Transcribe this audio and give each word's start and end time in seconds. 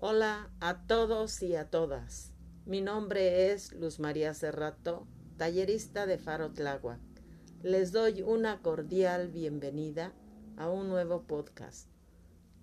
Hola 0.00 0.48
a 0.60 0.86
todos 0.86 1.42
y 1.42 1.56
a 1.56 1.70
todas. 1.70 2.32
Mi 2.66 2.80
nombre 2.80 3.50
es 3.50 3.72
Luz 3.72 3.98
María 3.98 4.32
Cerrato, 4.32 5.08
tallerista 5.36 6.06
de 6.06 6.18
Faro 6.18 6.52
Tláhuac. 6.52 7.00
Les 7.64 7.90
doy 7.90 8.22
una 8.22 8.62
cordial 8.62 9.26
bienvenida 9.26 10.12
a 10.56 10.70
un 10.70 10.88
nuevo 10.88 11.22
podcast, 11.22 11.88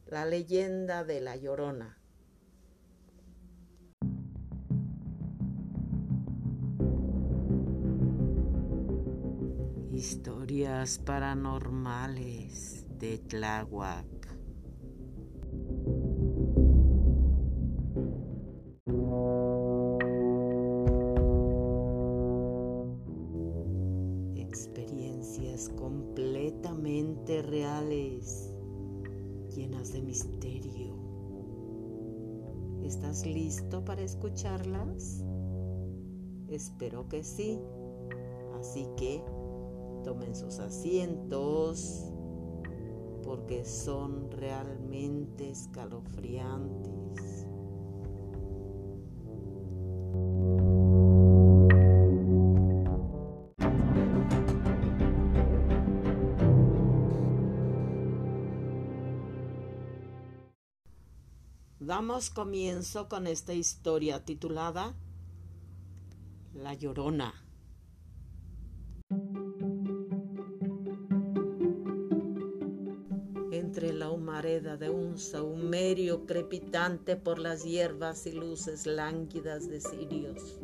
La 0.08 0.26
leyenda 0.26 1.04
de 1.04 1.20
la 1.20 1.36
Llorona. 1.36 2.00
Historias 9.92 11.00
paranormales 11.00 12.86
de 12.98 13.18
Tláhuac. 13.18 14.15
Misterio. 30.16 30.96
¿Estás 32.84 33.26
listo 33.26 33.84
para 33.84 34.02
escucharlas? 34.02 35.26
Espero 36.48 37.10
que 37.10 37.22
sí. 37.22 37.60
Así 38.58 38.88
que 38.96 39.22
tomen 40.06 40.34
sus 40.34 40.60
asientos 40.60 42.14
porque 43.24 43.66
son 43.66 44.32
realmente 44.32 45.50
escalofriantes. 45.50 46.95
Comienzo 62.16 63.10
con 63.10 63.28
esta 63.28 63.54
historia 63.54 64.24
titulada 64.24 64.96
La 66.54 66.74
Llorona. 66.74 67.34
Entre 73.52 73.92
la 73.92 74.10
humareda 74.12 74.78
de 74.78 74.90
un 74.90 75.18
saumerio 75.18 76.26
crepitante 76.26 77.18
por 77.18 77.38
las 77.38 77.66
hierbas 77.66 78.26
y 78.28 78.32
luces 78.32 78.86
lánguidas 78.86 79.68
de 79.68 79.82
cirios, 79.82 80.62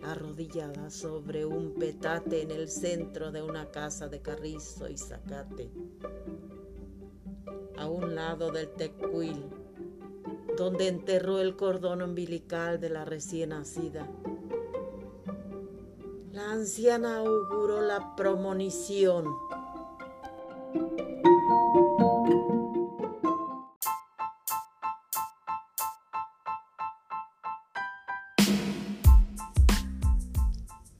arrodillada 0.00 0.90
sobre 0.90 1.44
un 1.44 1.74
petate 1.74 2.42
en 2.42 2.52
el 2.52 2.68
centro 2.68 3.32
de 3.32 3.42
una 3.42 3.72
casa 3.72 4.06
de 4.06 4.22
carrizo 4.22 4.88
y 4.88 4.96
zacate, 4.96 5.72
a 7.76 7.88
un 7.88 8.14
lado 8.14 8.52
del 8.52 8.68
tecuil, 8.74 9.59
donde 10.60 10.88
enterró 10.88 11.40
el 11.40 11.56
cordón 11.56 12.02
umbilical 12.02 12.80
de 12.80 12.90
la 12.90 13.06
recién 13.06 13.48
nacida. 13.48 14.06
La 16.32 16.52
anciana 16.52 17.16
auguró 17.16 17.80
la 17.80 18.14
promonición. 18.14 19.24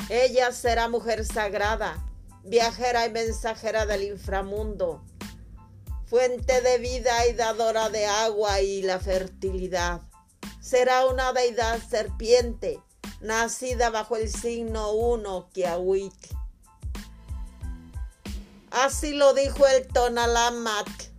Ella 0.09 0.53
será 0.53 0.89
mujer 0.89 1.27
sagrada, 1.27 2.03
viajera 2.45 3.07
y 3.07 3.11
mensajera 3.11 3.85
del 3.85 4.05
inframundo, 4.05 5.03
fuente 6.11 6.61
de 6.61 6.79
vida 6.79 7.29
y 7.29 7.35
dadora 7.35 7.89
de 7.89 8.05
agua 8.05 8.61
y 8.61 8.83
la 8.83 8.99
fertilidad. 8.99 10.01
Será 10.61 11.07
una 11.07 11.33
deidad 11.33 11.81
serpiente, 11.89 12.81
nacida 13.21 13.91
bajo 13.91 14.17
el 14.17 14.29
signo 14.29 14.91
uno 14.91 15.49
Kiawit. 15.53 16.13
Así 18.73 19.13
lo 19.13 19.35
dijo 19.35 19.65
el 19.69 19.87
Tonalamac. 19.87 21.13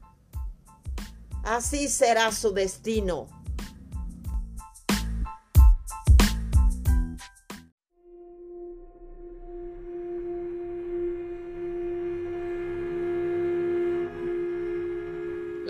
Así 1.46 1.88
será 1.88 2.34
su 2.34 2.52
destino. 2.52 3.30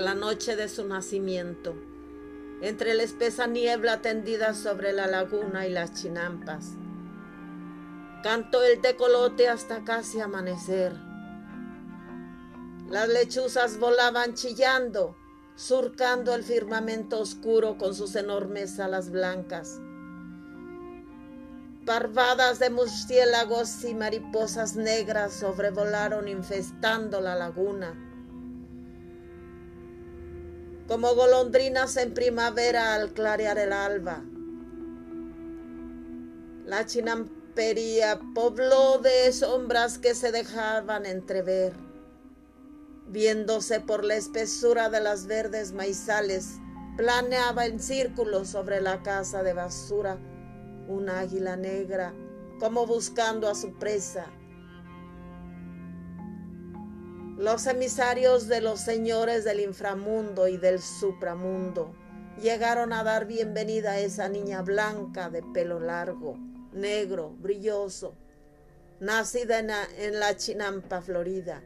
La 0.01 0.15
noche 0.15 0.55
de 0.55 0.67
su 0.67 0.87
nacimiento, 0.87 1.75
entre 2.63 2.95
la 2.95 3.03
espesa 3.03 3.45
niebla 3.45 4.01
tendida 4.01 4.55
sobre 4.55 4.93
la 4.93 5.05
laguna 5.05 5.67
y 5.67 5.69
las 5.69 5.93
chinampas, 5.93 6.71
cantó 8.23 8.63
el 8.63 8.81
tecolote 8.81 9.47
hasta 9.47 9.83
casi 9.83 10.19
amanecer. 10.19 10.93
Las 12.89 13.09
lechuzas 13.09 13.77
volaban 13.77 14.33
chillando, 14.33 15.15
surcando 15.55 16.33
el 16.33 16.43
firmamento 16.43 17.19
oscuro 17.19 17.77
con 17.77 17.93
sus 17.93 18.15
enormes 18.15 18.79
alas 18.79 19.11
blancas. 19.11 19.79
Parvadas 21.85 22.57
de 22.57 22.71
murciélagos 22.71 23.83
y 23.83 23.93
mariposas 23.93 24.75
negras 24.75 25.33
sobrevolaron 25.33 26.27
infestando 26.27 27.21
la 27.21 27.35
laguna. 27.35 28.07
Como 30.91 31.15
golondrinas 31.15 31.95
en 31.95 32.13
primavera 32.13 32.93
al 32.95 33.13
clarear 33.13 33.57
el 33.57 33.71
alba. 33.71 34.25
La 36.65 36.85
chinampería 36.85 38.19
pobló 38.35 38.97
de 38.97 39.31
sombras 39.31 39.97
que 39.99 40.13
se 40.13 40.33
dejaban 40.33 41.05
entrever 41.05 41.71
viéndose 43.07 43.79
por 43.79 44.03
la 44.03 44.15
espesura 44.15 44.89
de 44.89 44.99
las 44.99 45.27
verdes 45.27 45.71
maizales, 45.71 46.57
planeaba 46.97 47.67
en 47.67 47.79
círculo 47.79 48.43
sobre 48.43 48.81
la 48.81 49.01
casa 49.01 49.43
de 49.43 49.53
basura 49.53 50.17
un 50.89 51.07
águila 51.09 51.55
negra, 51.55 52.13
como 52.59 52.85
buscando 52.85 53.47
a 53.47 53.55
su 53.55 53.79
presa. 53.79 54.25
Los 57.41 57.65
emisarios 57.65 58.47
de 58.47 58.61
los 58.61 58.81
señores 58.81 59.43
del 59.43 59.61
inframundo 59.61 60.47
y 60.47 60.57
del 60.57 60.79
supramundo 60.79 61.91
llegaron 62.39 62.93
a 62.93 63.03
dar 63.03 63.25
bienvenida 63.25 63.93
a 63.93 63.99
esa 63.99 64.29
niña 64.29 64.61
blanca 64.61 65.31
de 65.31 65.41
pelo 65.41 65.79
largo, 65.79 66.37
negro, 66.71 67.31
brilloso, 67.31 68.13
nacida 68.99 69.57
en 69.57 70.19
la, 70.19 70.37
chinampa 70.37 71.01
florida 71.01 71.63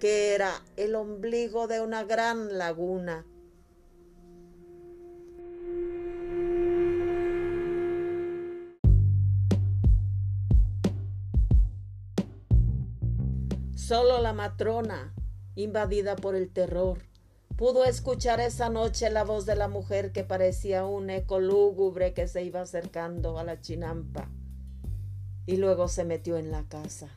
que 0.00 0.34
era 0.34 0.64
el 0.74 0.96
ombligo 0.96 1.68
de 1.68 1.80
una 1.80 2.02
gran 2.02 2.58
laguna. 2.58 3.24
Solo 13.86 14.20
la 14.20 14.32
matrona, 14.32 15.14
invadida 15.54 16.16
por 16.16 16.34
el 16.34 16.52
terror, 16.52 16.98
pudo 17.54 17.84
escuchar 17.84 18.40
esa 18.40 18.68
noche 18.68 19.10
la 19.10 19.22
voz 19.22 19.46
de 19.46 19.54
la 19.54 19.68
mujer 19.68 20.10
que 20.10 20.24
parecía 20.24 20.84
un 20.84 21.08
eco 21.08 21.38
lúgubre 21.38 22.12
que 22.12 22.26
se 22.26 22.42
iba 22.42 22.62
acercando 22.62 23.38
a 23.38 23.44
la 23.44 23.60
chinampa 23.60 24.28
y 25.46 25.58
luego 25.58 25.86
se 25.86 26.04
metió 26.04 26.36
en 26.36 26.50
la 26.50 26.64
casa. 26.64 27.10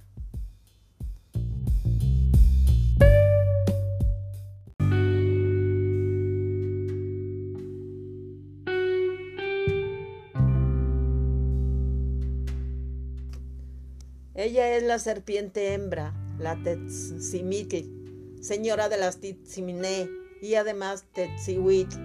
Ella 14.36 14.78
es 14.78 14.84
la 14.84 15.00
serpiente 15.00 15.74
hembra, 15.74 16.14
la 16.40 16.56
Tetzimitl, 16.64 18.42
señora 18.42 18.90
de 18.90 18.98
las 18.98 19.18
Titziminé 19.20 20.10
y 20.42 20.56
además 20.56 21.06
Tetzihuitl. 21.14 21.98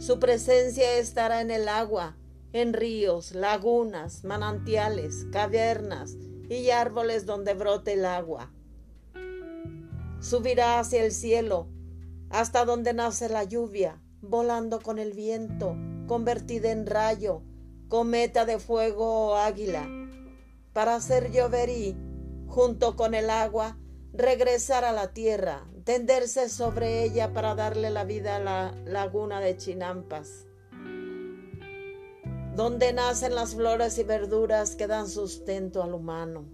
Su 0.00 0.18
presencia 0.18 0.96
estará 0.96 1.42
en 1.42 1.50
el 1.50 1.68
agua, 1.68 2.16
en 2.52 2.72
ríos, 2.72 3.34
lagunas, 3.34 4.24
manantiales, 4.24 5.26
cavernas 5.30 6.16
y 6.48 6.70
árboles 6.70 7.26
donde 7.26 7.54
brote 7.54 7.92
el 7.92 8.06
agua. 8.06 8.50
Subirá 10.20 10.80
hacia 10.80 11.04
el 11.04 11.12
cielo, 11.12 11.68
hasta 12.30 12.64
donde 12.64 12.94
nace 12.94 13.28
la 13.28 13.44
lluvia, 13.44 14.00
volando 14.22 14.80
con 14.80 14.98
el 14.98 15.12
viento, 15.12 15.76
convertida 16.06 16.70
en 16.70 16.86
rayo, 16.86 17.42
cometa 17.88 18.46
de 18.46 18.58
fuego 18.58 19.28
o 19.28 19.34
águila, 19.36 19.86
para 20.72 20.94
hacer 20.94 21.30
llover 21.30 21.68
y, 21.68 21.96
junto 22.50 22.96
con 22.96 23.14
el 23.14 23.30
agua, 23.30 23.78
regresar 24.12 24.84
a 24.84 24.90
la 24.90 25.12
tierra, 25.12 25.70
tenderse 25.84 26.48
sobre 26.48 27.04
ella 27.04 27.32
para 27.32 27.54
darle 27.54 27.90
la 27.90 28.04
vida 28.04 28.36
a 28.36 28.40
la 28.40 28.74
laguna 28.84 29.40
de 29.40 29.56
Chinampas, 29.56 30.46
donde 32.56 32.92
nacen 32.92 33.36
las 33.36 33.54
flores 33.54 33.98
y 33.98 34.02
verduras 34.02 34.74
que 34.74 34.88
dan 34.88 35.08
sustento 35.08 35.84
al 35.84 35.94
humano. 35.94 36.44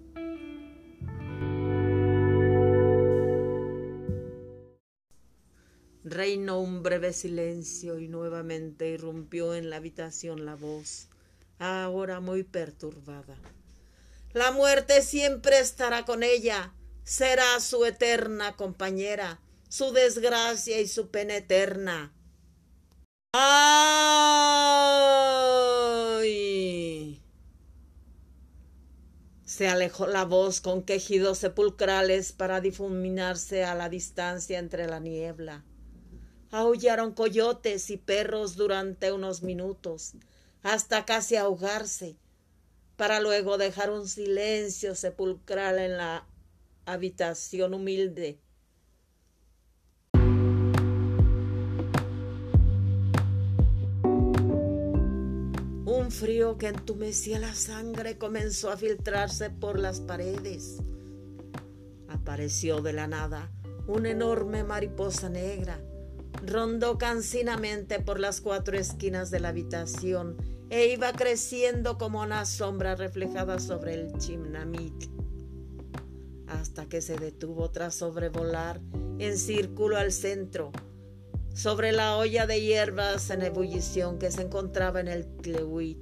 Reinó 6.04 6.60
un 6.60 6.82
breve 6.82 7.14
silencio 7.14 7.98
y 7.98 8.08
nuevamente 8.08 8.90
irrumpió 8.90 9.54
en 9.54 9.70
la 9.70 9.76
habitación 9.76 10.44
la 10.44 10.56
voz, 10.56 11.08
ahora 11.58 12.20
muy 12.20 12.44
perturbada. 12.44 13.37
La 14.36 14.52
muerte 14.52 15.00
siempre 15.00 15.58
estará 15.60 16.04
con 16.04 16.22
ella, 16.22 16.74
será 17.04 17.58
su 17.58 17.86
eterna 17.86 18.54
compañera, 18.54 19.40
su 19.70 19.92
desgracia 19.92 20.78
y 20.78 20.88
su 20.88 21.10
pena 21.10 21.36
eterna. 21.36 22.12
¡Ay! 23.32 23.46
Se 29.46 29.68
alejó 29.68 30.06
la 30.06 30.26
voz 30.26 30.60
con 30.60 30.82
quejidos 30.82 31.38
sepulcrales 31.38 32.32
para 32.32 32.60
difuminarse 32.60 33.64
a 33.64 33.74
la 33.74 33.88
distancia 33.88 34.58
entre 34.58 34.86
la 34.86 35.00
niebla. 35.00 35.64
Aullaron 36.50 37.14
coyotes 37.14 37.88
y 37.88 37.96
perros 37.96 38.56
durante 38.56 39.12
unos 39.12 39.42
minutos, 39.42 40.12
hasta 40.62 41.06
casi 41.06 41.36
ahogarse, 41.36 42.18
para 42.96 43.20
luego 43.20 43.58
dejar 43.58 43.90
un 43.90 44.08
silencio 44.08 44.94
sepulcral 44.94 45.78
en 45.78 45.96
la 45.96 46.26
habitación 46.87 47.75
humilde. 47.75 48.38
Un 55.84 56.10
frío 56.10 56.56
que 56.56 56.69
entumecía 56.69 57.38
la 57.38 57.54
sangre 57.54 58.16
comenzó 58.16 58.70
a 58.70 58.76
filtrarse 58.76 59.50
por 59.50 59.78
las 59.78 60.00
paredes. 60.00 60.78
Apareció 62.08 62.81
de 62.81 62.93
la 62.93 63.06
nada 63.06 63.50
una 63.87 64.10
enorme 64.10 64.64
mariposa 64.64 65.28
negra 65.28 65.81
Rondó 66.44 66.98
cansinamente 66.98 68.00
por 68.00 68.20
las 68.20 68.40
cuatro 68.40 68.76
esquinas 68.76 69.31
de 69.31 69.40
la 69.40 69.48
habitación 69.48 70.37
e 70.70 70.86
iba 70.86 71.12
creciendo 71.12 71.98
como 71.98 72.22
una 72.22 72.44
sombra 72.44 72.96
reflejada 72.96 73.58
sobre 73.58 73.94
el 73.94 74.12
chimnamit, 74.18 75.10
hasta 76.48 76.86
que 76.86 77.00
se 77.00 77.16
detuvo 77.16 77.70
tras 77.70 77.94
sobrevolar 77.94 78.80
en 79.18 79.38
círculo 79.38 79.96
al 79.96 80.12
centro, 80.12 80.72
sobre 81.54 81.92
la 81.92 82.16
olla 82.16 82.46
de 82.46 82.60
hierbas 82.60 83.30
en 83.30 83.42
ebullición 83.42 84.18
que 84.18 84.30
se 84.30 84.42
encontraba 84.42 85.00
en 85.00 85.08
el 85.08 85.26
Tlewit, 85.38 85.98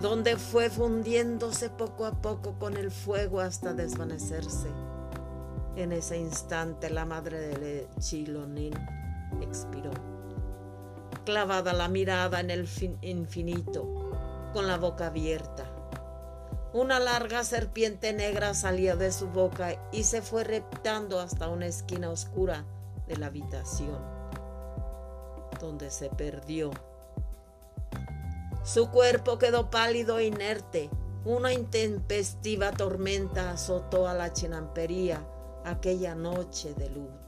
donde 0.00 0.36
fue 0.36 0.70
fundiéndose 0.70 1.70
poco 1.70 2.04
a 2.04 2.20
poco 2.20 2.58
con 2.58 2.76
el 2.76 2.90
fuego 2.90 3.40
hasta 3.40 3.72
desvanecerse. 3.72 4.68
En 5.76 5.92
ese 5.92 6.18
instante 6.18 6.90
la 6.90 7.04
madre 7.04 7.38
de 7.58 7.88
Chilonín 7.98 8.74
expiró, 9.40 9.90
clavada 11.24 11.72
la 11.72 11.88
mirada 11.88 12.40
en 12.40 12.50
el 12.50 12.68
infinito, 13.02 14.10
con 14.52 14.66
la 14.66 14.76
boca 14.76 15.06
abierta. 15.06 15.64
Una 16.72 16.98
larga 16.98 17.44
serpiente 17.44 18.12
negra 18.12 18.52
salió 18.52 18.96
de 18.96 19.12
su 19.12 19.28
boca 19.28 19.76
y 19.92 20.04
se 20.04 20.22
fue 20.22 20.44
reptando 20.44 21.20
hasta 21.20 21.48
una 21.48 21.66
esquina 21.66 22.10
oscura 22.10 22.64
de 23.06 23.16
la 23.16 23.26
habitación, 23.26 23.98
donde 25.60 25.90
se 25.90 26.10
perdió. 26.10 26.72
Su 28.64 28.90
cuerpo 28.90 29.38
quedó 29.38 29.70
pálido 29.70 30.18
e 30.18 30.26
inerte. 30.26 30.90
Una 31.24 31.52
intempestiva 31.52 32.72
tormenta 32.72 33.50
azotó 33.50 34.08
a 34.08 34.14
la 34.14 34.32
chinampería 34.32 35.24
aquella 35.64 36.14
noche 36.14 36.74
de 36.74 36.88
luto. 36.90 37.23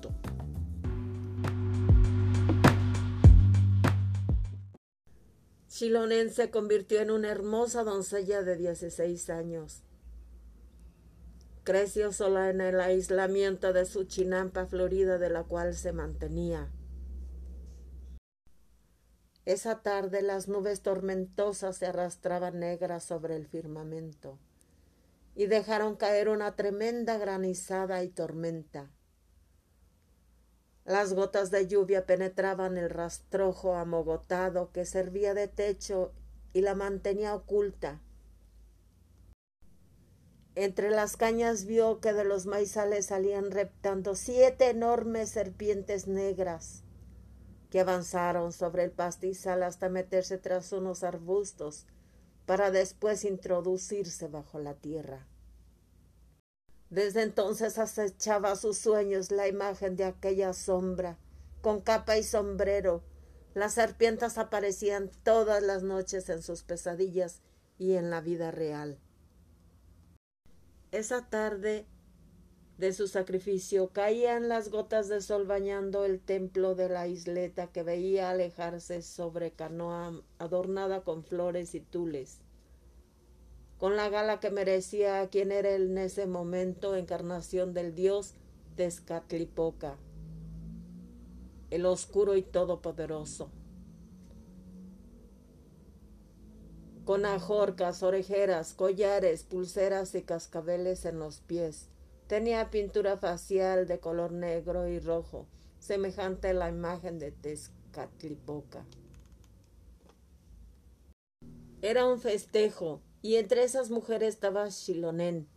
Chilonen 5.77 6.33
se 6.33 6.49
convirtió 6.49 7.03
en 7.03 7.11
una 7.11 7.29
hermosa 7.29 7.85
doncella 7.85 8.43
de 8.43 8.57
16 8.57 9.29
años. 9.29 9.83
Creció 11.65 12.13
sola 12.13 12.49
en 12.49 12.63
el 12.63 12.81
aislamiento 12.81 13.75
de 13.75 13.85
su 13.85 14.05
chinampa 14.05 14.65
florida 14.65 15.19
de 15.19 15.29
la 15.29 15.45
cual 15.45 15.75
se 15.75 15.93
mantenía. 15.93 16.73
Esa 19.45 19.83
tarde 19.83 20.23
las 20.23 20.49
nubes 20.49 20.81
tormentosas 20.81 21.77
se 21.77 21.85
arrastraban 21.85 22.59
negras 22.59 23.05
sobre 23.05 23.37
el 23.37 23.47
firmamento 23.47 24.39
y 25.35 25.45
dejaron 25.45 25.97
caer 25.97 26.31
una 26.31 26.57
tremenda 26.57 27.19
granizada 27.19 28.03
y 28.03 28.09
tormenta. 28.09 28.96
Las 30.87 31.15
gotas 31.15 31.51
de 31.51 31.67
lluvia 31.67 32.07
penetraban 32.07 32.77
el 32.77 32.91
rastrojo 32.91 33.75
amogotado 33.75 34.71
que 34.71 34.87
servía 34.87 35.35
de 35.35 35.49
techo 35.49 36.13
y 36.53 36.61
la 36.61 36.77
mantenía 36.77 37.35
oculta. 37.35 38.01
Entre 40.55 40.91
las 40.91 41.17
cañas 41.17 41.65
vio 41.67 41.99
que 42.01 42.13
de 42.13 42.23
los 42.23 42.47
maizales 42.47 43.07
salían 43.07 43.51
reptando 43.51 44.15
siete 44.15 44.71
enormes 44.71 45.31
serpientes 45.31 46.07
negras 46.07 46.85
que 47.69 47.81
avanzaron 47.81 48.53
sobre 48.53 48.85
el 48.85 48.93
pastizal 48.93 49.65
hasta 49.65 49.89
meterse 49.89 50.39
tras 50.39 50.71
unos 50.71 51.03
arbustos 51.03 51.85
para 52.47 52.71
después 52.71 53.25
introducirse 53.25 54.29
bajo 54.29 54.61
la 54.61 54.75
tierra. 54.75 55.27
Desde 56.91 57.23
entonces 57.23 57.79
acechaba 57.79 58.55
sus 58.57 58.79
sueños 58.79 59.31
la 59.31 59.49
imagen 59.49 59.97
de 59.97 60.05
aquella 60.05 60.53
sombra, 60.53 61.19
con 61.61 61.81
capa 61.81 62.17
y 62.17 62.23
sombrero. 62.23 63.03
Las 63.55 63.75
serpientes 63.75 64.39
aparecían 64.39 65.11
todas 65.25 65.63
las 65.63 65.83
noches 65.83 66.29
en 66.29 66.43
sus 66.43 66.63
pesadillas 66.63 67.41
y 67.79 67.95
en 67.95 68.11
la 68.11 68.21
vida 68.21 68.51
real. 68.51 68.99
Esa 70.93 71.29
tarde 71.29 71.87
de 72.79 72.93
su 72.93 73.09
sacrificio 73.09 73.89
caían 73.89 74.49
las 74.49 74.69
gotas 74.69 75.09
de 75.09 75.21
sol 75.21 75.47
bañando 75.47 76.05
el 76.05 76.21
templo 76.21 76.75
de 76.75 76.89
la 76.89 77.09
isleta 77.09 77.69
que 77.69 77.83
veía 77.83 78.31
alejarse 78.31 79.03
sobre 79.03 79.51
canoa 79.51 80.23
adornada 80.39 81.03
con 81.03 81.25
flores 81.25 81.75
y 81.75 81.81
tules, 81.81 82.39
con 83.79 83.97
la 83.97 84.09
gala 84.09 84.41
que 84.41 84.51
merecía 84.51 85.29
quien 85.29 85.53
era 85.53 85.71
en 85.75 85.99
ese 85.99 86.27
momento 86.27 86.97
encarnación 86.97 87.75
del 87.75 87.95
dios 87.95 88.35
Tezcatlipoca, 88.77 89.97
el 91.71 91.87
oscuro 91.87 92.37
y 92.37 92.43
todopoderoso. 92.43 93.51
Con 97.05 97.25
ajorcas, 97.25 98.03
orejeras, 98.03 98.75
collares, 98.75 99.45
pulseras 99.45 100.15
y 100.15 100.23
cascabeles 100.23 101.05
en 101.05 101.19
los 101.19 101.41
pies, 101.41 101.89
Tenía 102.27 102.73
pintura 102.73 103.17
facial 103.19 103.87
de 103.87 104.01
color 104.01 104.33
negro 104.33 104.89
y 104.89 104.99
rojo, 104.99 105.47
semejante 105.79 106.49
a 106.49 106.55
la 106.55 106.69
imagen 106.69 107.21
de 107.21 107.31
Tezcatlipoca. 107.31 108.85
Era 111.83 112.05
un 112.05 112.19
festejo, 112.19 113.01
y 113.23 113.37
entre 113.37 113.65
esas 113.65 113.91
mujeres 113.91 114.35
estaba 114.35 114.69
Shilonen, 114.69 115.49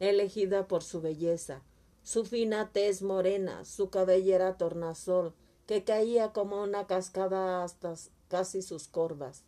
elegida 0.00 0.68
por 0.68 0.82
su 0.82 1.00
belleza, 1.00 1.62
su 2.02 2.24
fina 2.24 2.70
tez 2.72 3.02
morena, 3.02 3.64
su 3.64 3.90
cabellera 3.90 4.56
tornasol, 4.56 5.34
que 5.66 5.84
caía 5.84 6.32
como 6.32 6.62
una 6.62 6.86
cascada 6.86 7.64
hasta 7.64 7.94
casi 8.28 8.62
sus 8.62 8.88
corvas, 8.88 9.44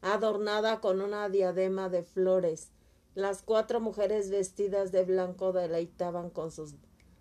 adornada 0.00 0.80
con 0.80 1.00
una 1.00 1.28
diadema 1.28 1.88
de 1.88 2.02
flores, 2.02 2.70
las 3.14 3.42
cuatro 3.42 3.80
mujeres 3.80 4.30
vestidas 4.30 4.92
de 4.92 5.04
blanco 5.04 5.52
deleitaban 5.52 6.30
con 6.30 6.50
sus 6.50 6.74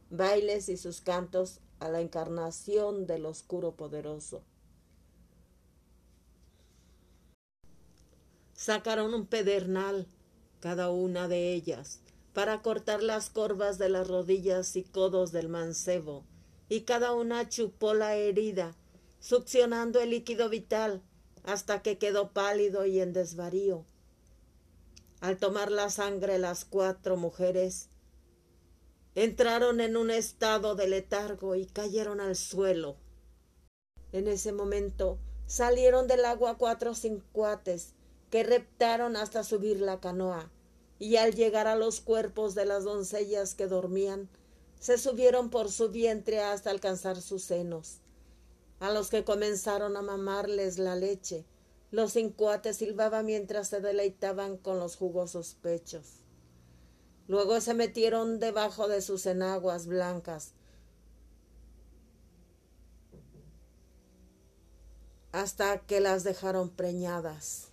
bailes 0.09 0.69
y 0.69 0.77
sus 0.77 1.01
cantos 1.01 1.59
a 1.79 1.89
la 1.89 1.99
encarnación 2.01 3.07
del 3.07 3.25
oscuro 3.25 3.75
poderoso. 3.75 4.43
Sacaron 8.59 9.13
un 9.13 9.25
pedernal, 9.25 10.05
cada 10.59 10.89
una 10.89 11.29
de 11.29 11.53
ellas, 11.53 12.01
para 12.33 12.61
cortar 12.61 13.01
las 13.01 13.29
corvas 13.29 13.77
de 13.77 13.87
las 13.87 14.09
rodillas 14.09 14.75
y 14.75 14.83
codos 14.83 15.31
del 15.31 15.47
mancebo, 15.47 16.25
y 16.67 16.81
cada 16.81 17.13
una 17.13 17.47
chupó 17.47 17.93
la 17.93 18.15
herida, 18.15 18.75
succionando 19.21 20.01
el 20.01 20.09
líquido 20.09 20.49
vital 20.49 21.01
hasta 21.45 21.81
que 21.81 21.97
quedó 21.97 22.33
pálido 22.33 22.85
y 22.85 22.99
en 22.99 23.13
desvarío. 23.13 23.85
Al 25.21 25.37
tomar 25.37 25.71
la 25.71 25.89
sangre 25.89 26.37
las 26.37 26.65
cuatro 26.65 27.15
mujeres 27.15 27.87
entraron 29.15 29.79
en 29.79 29.95
un 29.95 30.11
estado 30.11 30.75
de 30.75 30.89
letargo 30.89 31.55
y 31.55 31.65
cayeron 31.65 32.19
al 32.19 32.35
suelo. 32.35 32.97
En 34.11 34.27
ese 34.27 34.51
momento 34.51 35.17
salieron 35.45 36.07
del 36.07 36.25
agua 36.25 36.57
cuatro 36.57 36.93
cincuates 36.93 37.93
que 38.29 38.43
reptaron 38.43 39.15
hasta 39.15 39.43
subir 39.43 39.81
la 39.81 39.99
canoa, 39.99 40.51
y 40.99 41.15
al 41.15 41.33
llegar 41.33 41.67
a 41.67 41.75
los 41.75 42.01
cuerpos 42.01 42.55
de 42.55 42.65
las 42.65 42.83
doncellas 42.83 43.55
que 43.55 43.67
dormían, 43.67 44.29
se 44.79 44.97
subieron 44.97 45.49
por 45.49 45.71
su 45.71 45.89
vientre 45.89 46.41
hasta 46.41 46.69
alcanzar 46.69 47.21
sus 47.21 47.43
senos. 47.43 48.01
A 48.79 48.91
los 48.91 49.09
que 49.09 49.23
comenzaron 49.23 49.97
a 49.97 50.01
mamarles 50.01 50.77
la 50.77 50.95
leche, 50.95 51.45
los 51.91 52.13
cincuates 52.13 52.77
silbaban 52.77 53.25
mientras 53.25 53.67
se 53.67 53.81
deleitaban 53.81 54.57
con 54.57 54.79
los 54.79 54.95
jugosos 54.95 55.55
pechos. 55.61 56.23
Luego 57.27 57.59
se 57.61 57.73
metieron 57.73 58.39
debajo 58.39 58.87
de 58.87 59.01
sus 59.01 59.25
enaguas 59.25 59.85
blancas, 59.85 60.53
hasta 65.31 65.79
que 65.81 65.99
las 65.99 66.23
dejaron 66.23 66.69
preñadas. 66.69 67.68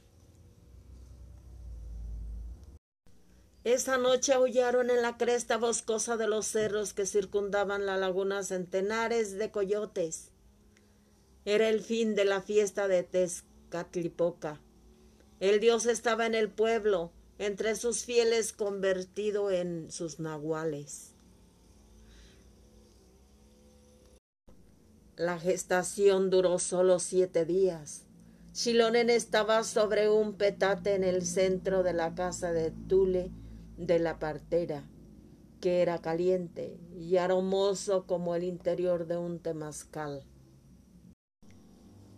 Esa 3.67 3.99
noche 3.99 4.33
aullaron 4.33 4.91
en 4.91 5.03
la 5.03 5.17
cresta 5.17 5.57
boscosa 5.57 6.17
de 6.17 6.29
los 6.29 6.47
cerros 6.47 6.93
que 6.93 7.05
circundaban 7.05 7.85
la 7.85 7.97
laguna 7.97 8.45
centenares 8.45 9.39
de 9.39 9.51
coyotes. 9.51 10.31
Era 11.45 11.69
el 11.69 11.81
fin 11.81 12.15
de 12.15 12.25
la 12.25 12.41
fiesta 12.41 12.87
de 12.87 13.03
Tezcatlipoca. 13.03 14.61
El 15.41 15.59
dios 15.59 15.87
estaba 15.87 16.27
en 16.27 16.37
el 16.37 16.49
pueblo, 16.49 17.11
entre 17.39 17.75
sus 17.75 18.05
fieles 18.05 18.53
convertido 18.53 19.51
en 19.51 19.91
sus 19.91 20.21
nahuales. 20.21 21.17
La 25.17 25.41
gestación 25.41 26.31
duró 26.31 26.61
solo 26.61 27.01
siete 27.01 27.45
días. 27.45 28.05
Chilonen 28.53 29.11
estaba 29.11 29.65
sobre 29.65 30.09
un 30.09 30.35
petate 30.35 30.95
en 30.95 31.03
el 31.03 31.27
centro 31.27 31.83
de 31.83 31.95
la 31.95 32.15
casa 32.15 32.53
de 32.53 32.71
Tule, 32.71 33.33
de 33.77 33.99
la 33.99 34.19
partera, 34.19 34.89
que 35.61 35.83
era 35.83 35.99
caliente 35.99 36.79
y 36.95 37.17
aromoso 37.17 38.07
como 38.07 38.35
el 38.35 38.45
interior 38.45 39.07
de 39.07 39.17
un 39.17 39.39
temazcal. 39.39 40.25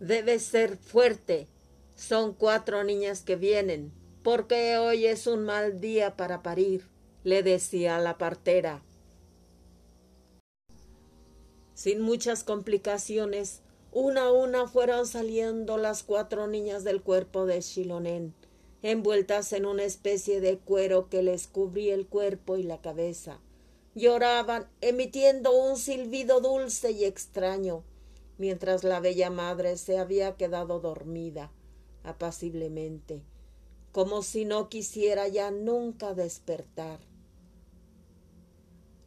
Debe 0.00 0.38
ser 0.38 0.76
fuerte. 0.76 1.48
Son 1.94 2.32
cuatro 2.32 2.84
niñas 2.84 3.22
que 3.22 3.34
vienen, 3.34 3.92
porque 4.22 4.76
hoy 4.78 5.06
es 5.06 5.26
un 5.26 5.44
mal 5.44 5.80
día 5.80 6.16
para 6.16 6.44
parir, 6.44 6.88
le 7.24 7.42
decía 7.42 7.98
la 7.98 8.18
partera. 8.18 8.84
Sin 11.74 12.00
muchas 12.00 12.44
complicaciones, 12.44 13.62
una 13.90 14.26
a 14.26 14.32
una 14.32 14.68
fueron 14.68 15.06
saliendo 15.06 15.76
las 15.76 16.04
cuatro 16.04 16.46
niñas 16.46 16.84
del 16.84 17.02
cuerpo 17.02 17.46
de 17.46 17.60
Shilonen 17.60 18.34
envueltas 18.82 19.52
en 19.52 19.66
una 19.66 19.84
especie 19.84 20.40
de 20.40 20.58
cuero 20.58 21.08
que 21.08 21.22
les 21.22 21.46
cubría 21.46 21.94
el 21.94 22.06
cuerpo 22.06 22.56
y 22.56 22.62
la 22.62 22.80
cabeza. 22.80 23.40
Lloraban, 23.94 24.68
emitiendo 24.80 25.52
un 25.52 25.76
silbido 25.76 26.40
dulce 26.40 26.92
y 26.92 27.04
extraño, 27.04 27.82
mientras 28.36 28.84
la 28.84 29.00
bella 29.00 29.30
madre 29.30 29.76
se 29.76 29.98
había 29.98 30.36
quedado 30.36 30.78
dormida 30.78 31.50
apaciblemente, 32.04 33.22
como 33.92 34.22
si 34.22 34.44
no 34.44 34.68
quisiera 34.68 35.28
ya 35.28 35.50
nunca 35.50 36.14
despertar. 36.14 37.00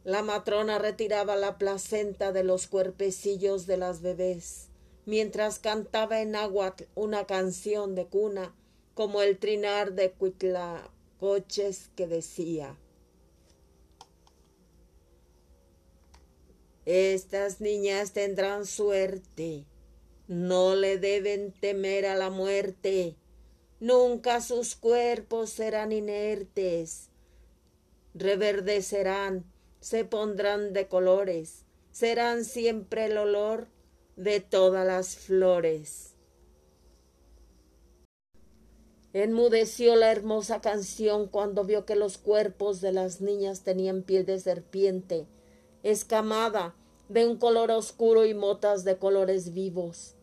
La 0.04 0.22
matrona 0.22 0.78
retiraba 0.78 1.36
la 1.36 1.58
placenta 1.58 2.32
de 2.32 2.44
los 2.44 2.66
cuerpecillos 2.66 3.66
de 3.66 3.76
las 3.76 4.02
bebés, 4.02 4.68
mientras 5.06 5.58
cantaba 5.58 6.20
en 6.20 6.36
agua 6.36 6.74
una 6.94 7.24
canción 7.24 7.94
de 7.94 8.06
cuna 8.06 8.54
como 8.94 9.22
el 9.22 9.38
trinar 9.38 9.92
de 9.92 10.12
cuitlacoches 10.12 11.90
que 11.96 12.06
decía 12.06 12.76
Estas 16.84 17.60
niñas 17.60 18.12
tendrán 18.12 18.66
suerte, 18.66 19.66
no 20.26 20.74
le 20.74 20.98
deben 20.98 21.52
temer 21.52 22.06
a 22.06 22.16
la 22.16 22.28
muerte, 22.28 23.14
nunca 23.78 24.40
sus 24.40 24.74
cuerpos 24.74 25.50
serán 25.50 25.92
inertes, 25.92 27.08
reverdecerán, 28.14 29.44
se 29.78 30.04
pondrán 30.04 30.72
de 30.72 30.88
colores, 30.88 31.64
serán 31.92 32.44
siempre 32.44 33.04
el 33.04 33.16
olor 33.16 33.68
de 34.16 34.40
todas 34.40 34.84
las 34.84 35.14
flores. 35.14 36.11
Enmudeció 39.14 39.94
la 39.94 40.10
hermosa 40.10 40.62
canción 40.62 41.26
cuando 41.26 41.64
vio 41.64 41.84
que 41.84 41.96
los 41.96 42.16
cuerpos 42.16 42.80
de 42.80 42.92
las 42.92 43.20
niñas 43.20 43.60
tenían 43.60 44.02
piel 44.02 44.24
de 44.24 44.40
serpiente, 44.40 45.26
escamada, 45.82 46.74
de 47.10 47.26
un 47.26 47.36
color 47.36 47.70
oscuro 47.70 48.24
y 48.24 48.32
motas 48.32 48.84
de 48.84 48.96
colores 48.96 49.52
vivos. 49.52 50.14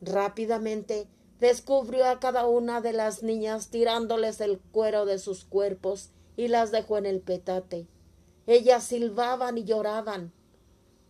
Rápidamente 0.00 1.08
descubrió 1.40 2.06
a 2.06 2.20
cada 2.20 2.46
una 2.46 2.80
de 2.80 2.92
las 2.92 3.24
niñas 3.24 3.70
tirándoles 3.70 4.40
el 4.40 4.60
cuero 4.60 5.04
de 5.04 5.18
sus 5.18 5.44
cuerpos 5.44 6.10
y 6.36 6.46
las 6.46 6.70
dejó 6.70 6.98
en 6.98 7.06
el 7.06 7.20
petate. 7.20 7.88
Ellas 8.46 8.84
silbaban 8.84 9.58
y 9.58 9.64
lloraban. 9.64 10.32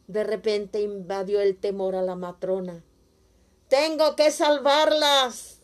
De 0.07 0.25
repente 0.25 0.81
invadió 0.81 1.41
el 1.41 1.59
temor 1.59 1.95
a 1.95 2.01
la 2.01 2.15
matrona. 2.15 2.83
Tengo 3.69 4.17
que 4.17 4.31
salvarlas 4.31 5.56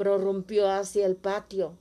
prorrumpió 0.00 0.70
hacia 0.70 1.04
el 1.04 1.14
patio. 1.14 1.76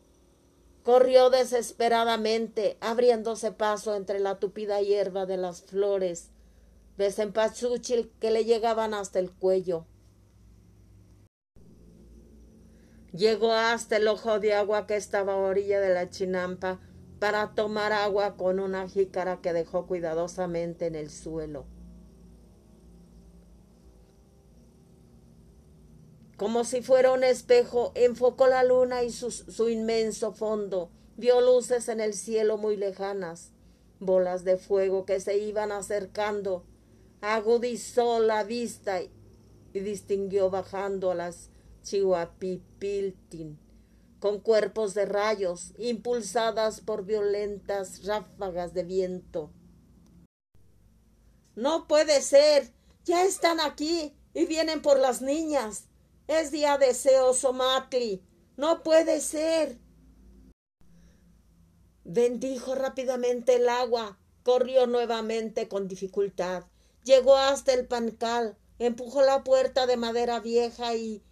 Corrió 0.83 1.29
desesperadamente, 1.29 2.75
abriéndose 2.81 3.53
paso 3.53 3.95
entre 3.95 4.19
la 4.19 4.39
tupida 4.39 4.81
hierba 4.81 5.25
de 5.25 5.38
las 5.38 5.61
flores 5.61 6.29
de 6.97 7.13
cempasúchil 7.13 8.11
que 8.19 8.31
le 8.31 8.43
llegaban 8.43 8.93
hasta 8.93 9.19
el 9.19 9.31
cuello. 9.31 9.85
Llegó 13.13 13.53
hasta 13.53 13.95
el 13.95 14.09
ojo 14.09 14.41
de 14.41 14.53
agua 14.53 14.85
que 14.85 14.97
estaba 14.97 15.35
a 15.35 15.38
orilla 15.38 15.79
de 15.79 15.93
la 15.93 16.09
chinampa 16.09 16.81
para 17.19 17.55
tomar 17.55 17.93
agua 17.93 18.35
con 18.35 18.59
una 18.59 18.89
jícara 18.89 19.39
que 19.39 19.53
dejó 19.53 19.88
cuidadosamente 19.88 20.88
en 20.88 20.95
el 20.95 21.09
suelo. 21.09 21.63
Como 26.39 26.63
si 26.63 26.81
fuera 26.81 27.12
un 27.12 27.25
espejo, 27.25 27.91
enfocó 27.96 28.48
la 28.48 28.63
luna 28.63 29.03
y 29.03 29.12
su, 29.12 29.29
su, 29.29 29.67
inmenso 29.67 30.31
fondo. 30.31 30.89
Vio 31.17 31.41
luces 31.41 31.89
en 31.89 32.00
el 32.00 32.13
cielo 32.13 32.58
muy 32.58 32.77
lejanas, 32.77 33.51
bolas 34.00 34.46
de 34.46 34.55
fuego 34.55 35.05
que 35.05 35.19
se 35.19 35.38
iban 35.38 35.74
acercando. 35.74 36.63
Agudizó 37.19 38.22
la 38.22 38.46
vista 38.46 39.01
y, 39.01 39.12
distinguió 39.74 40.50
bajando 40.50 41.12
a 41.12 41.15
las 41.15 41.50
Chihuapipiltin, 41.84 43.60
con 44.22 44.39
cuerpos 44.39 44.93
de 44.93 45.08
rayos, 45.08 45.74
impulsadas 45.77 46.79
por 46.79 47.03
violentas 47.03 48.05
ráfagas 48.05 48.74
de 48.74 48.86
viento. 48.86 49.51
No 51.58 51.86
puede 51.86 52.22
ser. 52.22 52.72
Ya 53.03 53.25
están 53.25 53.60
aquí 53.60 54.15
y 54.34 54.46
vienen 54.46 54.81
por 54.81 55.00
las 55.00 55.22
niñas. 55.22 55.88
Es 56.29 56.51
día 56.51 56.77
de 56.77 56.93
Seosomatli. 56.93 58.21
No 58.55 58.83
puede 58.83 59.19
ser. 59.19 59.79
Bendijo 62.03 62.75
rápidamente 62.75 63.55
el 63.55 63.67
agua. 63.67 64.19
Corrió 64.43 64.86
nuevamente 64.86 65.67
con 65.67 65.88
dificultad. 65.88 66.65
Llegó 67.03 67.36
hasta 67.36 67.74
el 67.74 67.88
pancal. 67.88 68.59
Empujó 68.77 69.24
la 69.24 69.43
puerta 69.43 69.88
de 69.88 69.98
madera 69.98 70.39
vieja 70.39 70.93
y, 70.93 71.24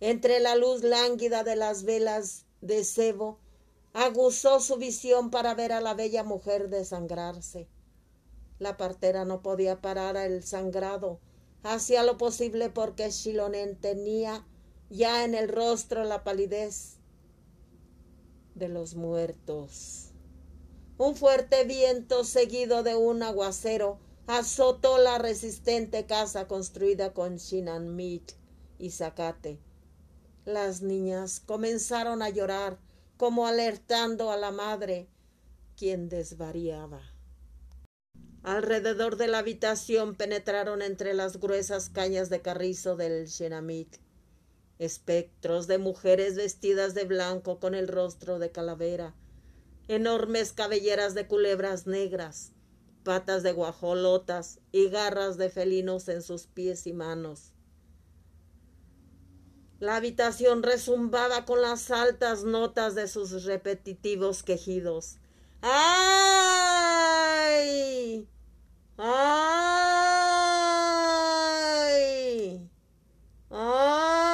entre 0.00 0.40
la 0.40 0.56
luz 0.56 0.82
lánguida 0.82 1.44
de 1.44 1.54
las 1.54 1.84
velas 1.84 2.44
de 2.60 2.82
cebo, 2.82 3.38
aguzó 3.92 4.58
su 4.58 4.76
visión 4.76 5.30
para 5.30 5.54
ver 5.54 5.70
a 5.70 5.80
la 5.80 5.94
bella 5.94 6.24
mujer 6.24 6.68
desangrarse. 6.68 7.68
La 8.58 8.76
partera 8.76 9.24
no 9.24 9.40
podía 9.40 9.80
parar 9.80 10.16
el 10.16 10.42
sangrado 10.42 11.20
hacía 11.62 12.02
lo 12.02 12.18
posible 12.18 12.70
porque 12.70 13.10
Shilonen 13.10 13.76
tenía 13.76 14.46
ya 14.90 15.24
en 15.24 15.34
el 15.34 15.48
rostro 15.48 16.04
la 16.04 16.24
palidez 16.24 16.98
de 18.54 18.68
los 18.68 18.94
muertos. 18.94 20.12
Un 20.98 21.16
fuerte 21.16 21.64
viento 21.64 22.24
seguido 22.24 22.82
de 22.82 22.94
un 22.94 23.22
aguacero 23.22 23.98
azotó 24.26 24.98
la 24.98 25.18
resistente 25.18 26.06
casa 26.06 26.46
construida 26.46 27.12
con 27.12 27.36
shinanmit 27.36 28.32
y 28.78 28.90
zacate. 28.90 29.58
Las 30.44 30.82
niñas 30.82 31.40
comenzaron 31.40 32.22
a 32.22 32.28
llorar 32.28 32.78
como 33.16 33.46
alertando 33.46 34.30
a 34.30 34.36
la 34.36 34.50
madre, 34.50 35.08
quien 35.76 36.08
desvariaba. 36.08 37.11
Alrededor 38.42 39.16
de 39.16 39.28
la 39.28 39.38
habitación 39.38 40.14
penetraron 40.14 40.82
entre 40.82 41.14
las 41.14 41.38
gruesas 41.38 41.88
cañas 41.88 42.28
de 42.28 42.42
carrizo 42.42 42.96
del 42.96 43.26
Shenamit 43.26 43.96
espectros 44.82 45.68
de 45.68 45.78
mujeres 45.78 46.34
vestidas 46.34 46.92
de 46.94 47.04
blanco 47.04 47.60
con 47.60 47.76
el 47.76 47.86
rostro 47.86 48.40
de 48.40 48.50
calavera, 48.50 49.14
enormes 49.86 50.52
cabelleras 50.52 51.14
de 51.14 51.28
culebras 51.28 51.86
negras, 51.86 52.50
patas 53.04 53.44
de 53.44 53.52
guajolotas 53.52 54.58
y 54.72 54.88
garras 54.88 55.36
de 55.36 55.50
felinos 55.50 56.08
en 56.08 56.20
sus 56.20 56.48
pies 56.48 56.88
y 56.88 56.92
manos. 56.92 57.52
La 59.78 59.94
habitación 59.94 60.64
resumbaba 60.64 61.44
con 61.44 61.62
las 61.62 61.92
altas 61.92 62.42
notas 62.42 62.96
de 62.96 63.06
sus 63.06 63.44
repetitivos 63.44 64.42
quejidos. 64.42 65.18
¡Ay! 67.42 68.28
¡Ay! 68.98 69.10
¡Ay! 73.50 74.30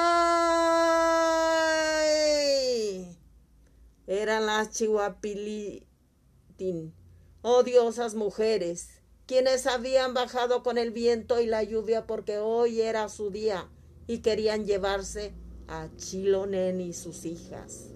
Eran 4.05 4.45
las 4.45 4.69
chihuapilitin, 4.71 5.83
odiosas 7.41 8.13
mujeres, 8.13 8.89
quienes 9.25 9.65
habían 9.65 10.13
bajado 10.13 10.61
con 10.61 10.77
el 10.77 10.91
viento 10.91 11.41
y 11.41 11.47
la 11.47 11.63
lluvia 11.63 12.05
porque 12.05 12.37
hoy 12.37 12.81
era 12.81 13.09
su 13.09 13.31
día 13.31 13.67
y 14.05 14.19
querían 14.19 14.65
llevarse 14.65 15.33
a 15.67 15.89
Chilonen 15.97 16.79
y 16.81 16.93
sus 16.93 17.25
hijas. 17.25 17.89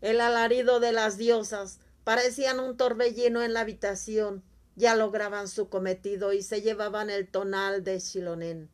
El 0.00 0.20
alarido 0.20 0.80
de 0.80 0.92
las 0.92 1.18
diosas 1.18 1.80
parecían 2.06 2.60
un 2.60 2.76
torbellino 2.76 3.42
en 3.42 3.52
la 3.52 3.62
habitación. 3.62 4.44
Ya 4.76 4.94
lograban 4.94 5.48
su 5.48 5.68
cometido 5.68 6.32
y 6.32 6.40
se 6.40 6.62
llevaban 6.62 7.10
el 7.10 7.26
tonal 7.26 7.82
de 7.82 8.00
Chilonen, 8.00 8.70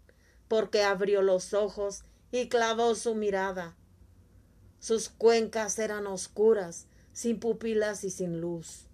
porque 0.48 0.82
abrió 0.82 1.22
los 1.22 1.54
ojos 1.54 2.04
y 2.30 2.50
clavó 2.50 2.94
su 2.94 3.14
mirada. 3.14 3.74
Sus 4.80 5.08
cuencas 5.08 5.78
eran 5.78 6.06
oscuras, 6.06 6.88
sin 7.14 7.40
pupilas 7.40 8.04
y 8.04 8.10
sin 8.10 8.38
luz. 8.38 8.90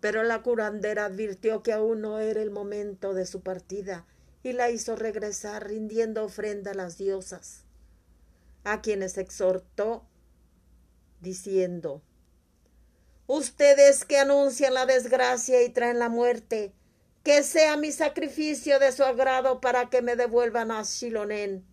Pero 0.00 0.24
la 0.24 0.42
curandera 0.42 1.04
advirtió 1.04 1.62
que 1.62 1.72
aún 1.72 2.00
no 2.00 2.18
era 2.18 2.42
el 2.42 2.50
momento 2.50 3.14
de 3.14 3.26
su 3.26 3.42
partida 3.42 4.06
y 4.42 4.54
la 4.54 4.70
hizo 4.70 4.96
regresar 4.96 5.68
rindiendo 5.68 6.24
ofrenda 6.24 6.72
a 6.72 6.74
las 6.74 6.98
diosas, 6.98 7.62
a 8.64 8.82
quienes 8.82 9.18
exhortó 9.18 10.08
diciendo, 11.22 12.02
Ustedes 13.26 14.04
que 14.04 14.18
anuncian 14.18 14.74
la 14.74 14.84
desgracia 14.84 15.62
y 15.62 15.70
traen 15.70 15.98
la 15.98 16.08
muerte, 16.10 16.74
que 17.22 17.42
sea 17.42 17.76
mi 17.76 17.92
sacrificio 17.92 18.78
de 18.78 18.92
su 18.92 19.04
agrado 19.04 19.60
para 19.60 19.88
que 19.88 20.02
me 20.02 20.16
devuelvan 20.16 20.70
a 20.70 20.82
Shilonen, 20.82 21.64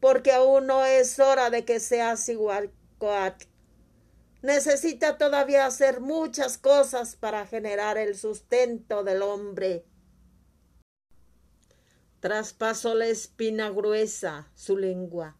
porque 0.00 0.32
aún 0.32 0.66
no 0.66 0.84
es 0.84 1.20
hora 1.20 1.50
de 1.50 1.64
que 1.64 1.78
seas 1.78 2.28
igual 2.28 2.72
Coat 2.98 3.44
necesita 4.42 5.18
todavía 5.18 5.66
hacer 5.66 6.00
muchas 6.00 6.58
cosas 6.58 7.16
para 7.16 7.46
generar 7.46 7.98
el 7.98 8.16
sustento 8.16 9.04
del 9.04 9.22
hombre. 9.22 9.84
Traspasó 12.20 12.94
la 12.94 13.06
espina 13.06 13.70
gruesa 13.70 14.50
su 14.54 14.76
lengua, 14.76 15.36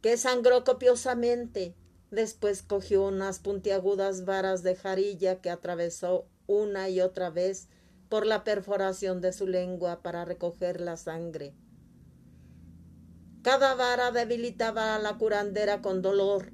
que 0.00 0.16
sangró 0.16 0.64
copiosamente. 0.64 1.74
Después 2.12 2.62
cogió 2.62 3.06
unas 3.06 3.38
puntiagudas 3.38 4.26
varas 4.26 4.62
de 4.62 4.76
jarilla 4.76 5.40
que 5.40 5.48
atravesó 5.48 6.26
una 6.46 6.90
y 6.90 7.00
otra 7.00 7.30
vez 7.30 7.70
por 8.10 8.26
la 8.26 8.44
perforación 8.44 9.22
de 9.22 9.32
su 9.32 9.46
lengua 9.46 10.02
para 10.02 10.26
recoger 10.26 10.82
la 10.82 10.98
sangre. 10.98 11.54
Cada 13.40 13.74
vara 13.76 14.10
debilitaba 14.10 14.94
a 14.94 14.98
la 14.98 15.16
curandera 15.16 15.80
con 15.80 16.02
dolor 16.02 16.52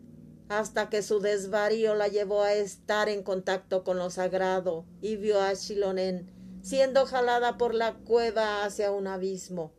hasta 0.49 0.89
que 0.91 1.03
su 1.03 1.19
desvarío 1.19 1.97
la 1.97 2.07
llevó 2.07 2.43
a 2.43 2.55
estar 2.55 3.09
en 3.09 3.25
contacto 3.25 3.83
con 3.83 3.99
lo 3.99 4.11
sagrado 4.11 4.87
y 5.01 5.17
vio 5.17 5.41
a 5.41 5.53
Shilonen 5.55 6.61
siendo 6.63 7.05
jalada 7.05 7.59
por 7.59 7.75
la 7.75 7.95
cueva 7.95 8.65
hacia 8.65 8.93
un 8.93 9.09
abismo. 9.09 9.73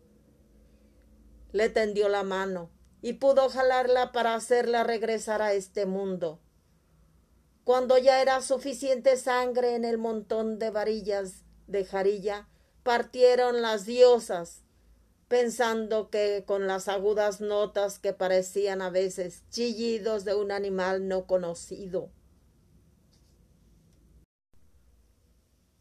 Le 1.54 1.70
tendió 1.70 2.10
la 2.10 2.24
mano 2.24 2.70
y 3.02 3.14
pudo 3.14 3.50
jalarla 3.50 4.12
para 4.12 4.36
hacerla 4.36 4.84
regresar 4.84 5.42
a 5.42 5.54
este 5.54 5.86
mundo. 5.86 6.40
Cuando 7.64 7.98
ya 7.98 8.22
era 8.22 8.42
suficiente 8.42 9.16
sangre 9.16 9.76
en 9.76 9.86
el 9.86 9.98
montón 9.98 10.60
de 10.60 10.72
varillas 10.72 11.44
de 11.68 11.86
jarilla, 11.86 12.48
partieron 12.84 13.62
las 13.62 13.86
diosas 13.86 14.64
pensando 15.28 16.10
que 16.10 16.44
con 16.48 16.66
las 16.66 16.88
agudas 16.88 17.40
notas 17.40 18.00
que 18.00 18.14
parecían 18.14 18.82
a 18.82 18.90
veces 18.90 19.44
chillidos 19.50 20.26
de 20.26 20.34
un 20.34 20.52
animal 20.52 21.08
no 21.08 21.28
conocido. 21.28 22.10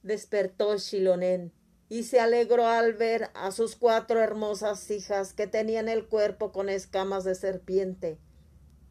Despertó 0.03 0.77
Shilonen 0.77 1.53
y 1.89 2.03
se 2.03 2.21
alegró 2.21 2.67
al 2.67 2.93
ver 2.93 3.31
a 3.35 3.51
sus 3.51 3.77
cuatro 3.77 4.21
hermosas 4.21 4.91
hijas 4.91 5.33
que 5.33 5.47
tenían 5.47 5.89
el 5.89 6.07
cuerpo 6.07 6.53
con 6.53 6.69
escamas 6.69 7.25
de 7.25 7.35
serpiente, 7.35 8.19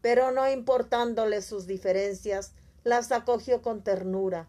pero 0.01 0.31
no 0.31 0.49
importándole 0.49 1.41
sus 1.41 1.67
diferencias, 1.67 2.53
las 2.83 3.12
acogió 3.12 3.62
con 3.62 3.83
ternura, 3.83 4.47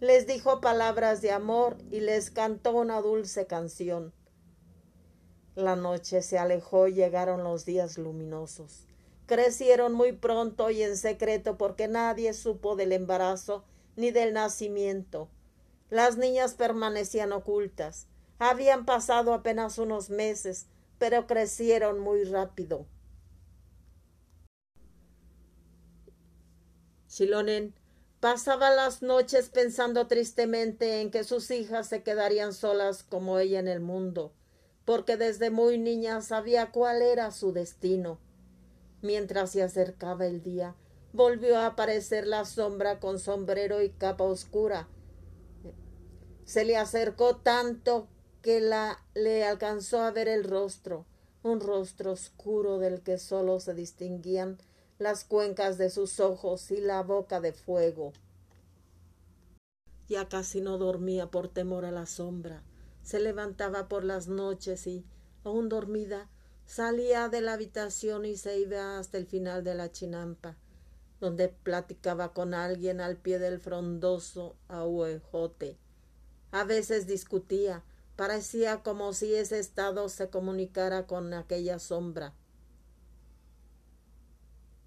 les 0.00 0.26
dijo 0.26 0.62
palabras 0.62 1.20
de 1.20 1.30
amor 1.30 1.76
y 1.90 2.00
les 2.00 2.30
cantó 2.30 2.72
una 2.72 3.02
dulce 3.02 3.46
canción. 3.46 4.14
La 5.54 5.76
noche 5.76 6.22
se 6.22 6.38
alejó 6.38 6.88
y 6.88 6.94
llegaron 6.94 7.44
los 7.44 7.66
días 7.66 7.98
luminosos. 7.98 8.86
Crecieron 9.26 9.92
muy 9.92 10.12
pronto 10.12 10.70
y 10.70 10.82
en 10.82 10.96
secreto 10.96 11.58
porque 11.58 11.86
nadie 11.86 12.32
supo 12.32 12.76
del 12.76 12.92
embarazo 12.92 13.64
ni 13.94 14.10
del 14.10 14.32
nacimiento. 14.32 15.28
Las 15.90 16.16
niñas 16.16 16.54
permanecían 16.54 17.32
ocultas. 17.32 18.06
Habían 18.38 18.86
pasado 18.86 19.34
apenas 19.34 19.78
unos 19.78 20.08
meses, 20.08 20.66
pero 20.98 21.26
crecieron 21.26 22.00
muy 22.00 22.24
rápido. 22.24 22.86
Shilonen 27.08 27.74
pasaba 28.20 28.70
las 28.70 29.02
noches 29.02 29.48
pensando 29.48 30.06
tristemente 30.06 31.00
en 31.00 31.10
que 31.10 31.24
sus 31.24 31.50
hijas 31.50 31.88
se 31.88 32.02
quedarían 32.02 32.54
solas 32.54 33.02
como 33.02 33.38
ella 33.38 33.58
en 33.58 33.68
el 33.68 33.80
mundo 33.80 34.32
porque 34.90 35.16
desde 35.16 35.50
muy 35.50 35.78
niña 35.78 36.20
sabía 36.20 36.72
cuál 36.72 37.00
era 37.00 37.30
su 37.30 37.52
destino. 37.52 38.18
Mientras 39.02 39.52
se 39.52 39.62
acercaba 39.62 40.26
el 40.26 40.42
día, 40.42 40.74
volvió 41.12 41.58
a 41.58 41.66
aparecer 41.66 42.26
la 42.26 42.44
sombra 42.44 42.98
con 42.98 43.20
sombrero 43.20 43.82
y 43.82 43.90
capa 43.90 44.24
oscura. 44.24 44.88
Se 46.50 46.64
le 46.64 46.76
acercó 46.76 47.36
tanto 47.36 48.08
que 48.42 48.60
la 48.60 48.98
le 49.14 49.44
alcanzó 49.44 50.00
a 50.00 50.10
ver 50.10 50.26
el 50.26 50.42
rostro, 50.42 51.06
un 51.44 51.60
rostro 51.60 52.10
oscuro 52.10 52.80
del 52.80 53.02
que 53.02 53.18
solo 53.18 53.60
se 53.60 53.72
distinguían 53.72 54.58
las 54.98 55.22
cuencas 55.22 55.78
de 55.78 55.90
sus 55.90 56.18
ojos 56.18 56.72
y 56.72 56.80
la 56.80 57.04
boca 57.04 57.40
de 57.40 57.52
fuego. 57.52 58.12
Ya 60.08 60.28
casi 60.28 60.60
no 60.60 60.76
dormía 60.76 61.30
por 61.30 61.46
temor 61.46 61.84
a 61.84 61.92
la 61.92 62.06
sombra 62.06 62.64
se 63.04 63.20
levantaba 63.20 63.86
por 63.86 64.02
las 64.02 64.26
noches 64.26 64.88
y, 64.88 65.04
aún 65.44 65.68
dormida, 65.68 66.28
salía 66.66 67.28
de 67.28 67.42
la 67.42 67.52
habitación 67.52 68.24
y 68.24 68.36
se 68.36 68.58
iba 68.58 68.98
hasta 68.98 69.18
el 69.18 69.26
final 69.26 69.62
de 69.62 69.76
la 69.76 69.92
chinampa, 69.92 70.56
donde 71.20 71.48
platicaba 71.48 72.32
con 72.32 72.54
alguien 72.54 73.00
al 73.00 73.18
pie 73.18 73.38
del 73.38 73.60
frondoso 73.60 74.56
ahuejote. 74.66 75.78
A 76.52 76.64
veces 76.64 77.06
discutía, 77.06 77.84
parecía 78.16 78.82
como 78.82 79.12
si 79.12 79.34
ese 79.34 79.58
estado 79.58 80.08
se 80.08 80.28
comunicara 80.30 81.06
con 81.06 81.32
aquella 81.32 81.78
sombra. 81.78 82.34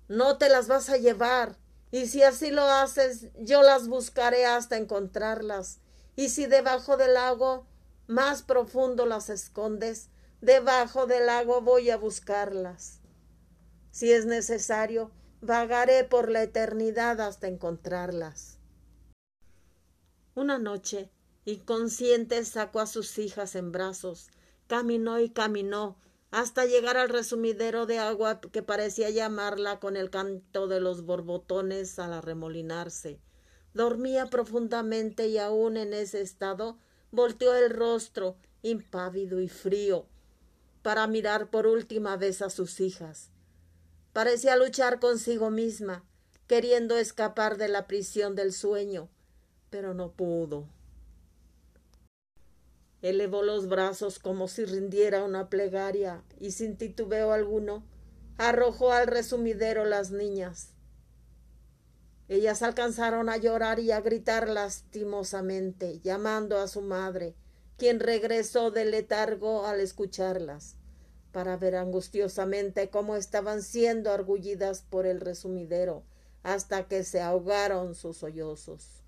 No 0.08 0.38
te 0.38 0.49
las 0.49 0.67
vas 0.67 0.89
a 0.89 0.97
llevar, 0.97 1.58
y 1.89 2.08
si 2.08 2.23
así 2.23 2.52
lo 2.52 2.63
haces, 2.63 3.30
yo 3.39 3.62
las 3.62 3.88
buscaré 3.88 4.45
hasta 4.45 4.78
encontrarlas, 4.78 5.80
y 6.15 6.30
si 6.30 6.45
debajo 6.45 6.97
del 6.97 7.13
lago 7.13 7.65
más 8.08 8.43
profundo 8.43 9.06
las 9.06 9.30
escondes, 9.30 10.10
debajo 10.41 11.08
del 11.08 11.28
lago 11.28 11.62
voy 11.62 11.89
a 11.89 11.97
buscarlas. 11.97 12.99
Si 13.91 14.12
es 14.12 14.26
necesario, 14.26 15.12
vagaré 15.39 16.04
por 16.04 16.30
la 16.30 16.43
eternidad 16.43 17.21
hasta 17.21 17.47
encontrarlas. 17.47 18.58
Una 20.36 20.58
noche, 20.58 21.12
inconsciente, 21.46 22.44
sacó 22.46 22.80
a 22.80 22.88
sus 22.88 23.18
hijas 23.20 23.56
en 23.56 23.72
brazos, 23.72 24.30
caminó 24.68 25.20
y 25.20 25.30
caminó 25.30 25.98
hasta 26.32 26.66
llegar 26.66 26.98
al 26.98 27.10
resumidero 27.10 27.86
de 27.86 28.00
agua 28.00 28.42
que 28.42 28.64
parecía 28.64 29.12
llamarla 29.12 29.80
con 29.80 29.96
el 29.96 30.10
canto 30.10 30.68
de 30.68 30.80
los 30.80 31.06
borbotones 31.06 32.00
al 32.00 32.12
arremolinarse. 32.12 33.20
Dormía 33.76 34.26
profundamente 34.28 35.28
y 35.28 35.38
aún 35.38 35.78
en 35.78 35.94
ese 35.94 36.22
estado 36.22 36.80
volteó 37.12 37.54
el 37.54 37.70
rostro, 37.70 38.36
impávido 38.64 39.40
y 39.42 39.48
frío, 39.48 40.08
para 40.82 41.06
mirar 41.06 41.52
por 41.52 41.68
última 41.68 42.18
vez 42.18 42.42
a 42.42 42.50
sus 42.50 42.80
hijas. 42.80 43.30
Parecía 44.12 44.56
luchar 44.56 45.00
consigo 45.00 45.52
misma, 45.52 46.04
queriendo 46.48 46.98
escapar 46.98 47.58
de 47.58 47.68
la 47.68 47.86
prisión 47.86 48.34
del 48.34 48.54
sueño, 48.54 49.08
pero 49.70 49.94
no 49.94 50.12
pudo. 50.12 50.68
Elevó 53.04 53.44
los 53.44 53.68
brazos 53.68 54.18
como 54.18 54.48
si 54.48 54.63
rindiera 54.63 55.26
una 55.26 55.50
plegaria 55.50 56.24
y 56.39 56.52
sin 56.52 56.78
titubeo 56.78 57.34
alguno 57.34 57.84
arrojó 58.38 58.94
al 58.94 59.08
resumidero 59.08 59.84
las 59.84 60.12
niñas. 60.12 60.70
Ellas 62.30 62.62
alcanzaron 62.62 63.28
a 63.28 63.36
llorar 63.36 63.82
y 63.82 63.92
a 63.92 64.00
gritar 64.00 64.48
lastimosamente, 64.48 66.00
llamando 66.00 66.58
a 66.58 66.70
su 66.70 66.82
madre, 66.82 67.36
quien 67.76 68.00
regresó 68.00 68.72
del 68.72 68.92
letargo 68.92 69.66
al 69.66 69.82
escucharlas, 69.82 70.78
para 71.34 71.58
ver 71.58 71.76
angustiosamente 71.76 72.89
cómo 72.89 73.18
estaban 73.18 73.63
siendo 73.63 74.13
argullidas 74.13 74.82
por 74.82 75.06
el 75.06 75.20
resumidero, 75.20 76.06
hasta 76.42 76.88
que 76.88 77.04
se 77.04 77.20
ahogaron 77.20 77.96
sus 77.96 78.16
sollozos. 78.16 79.03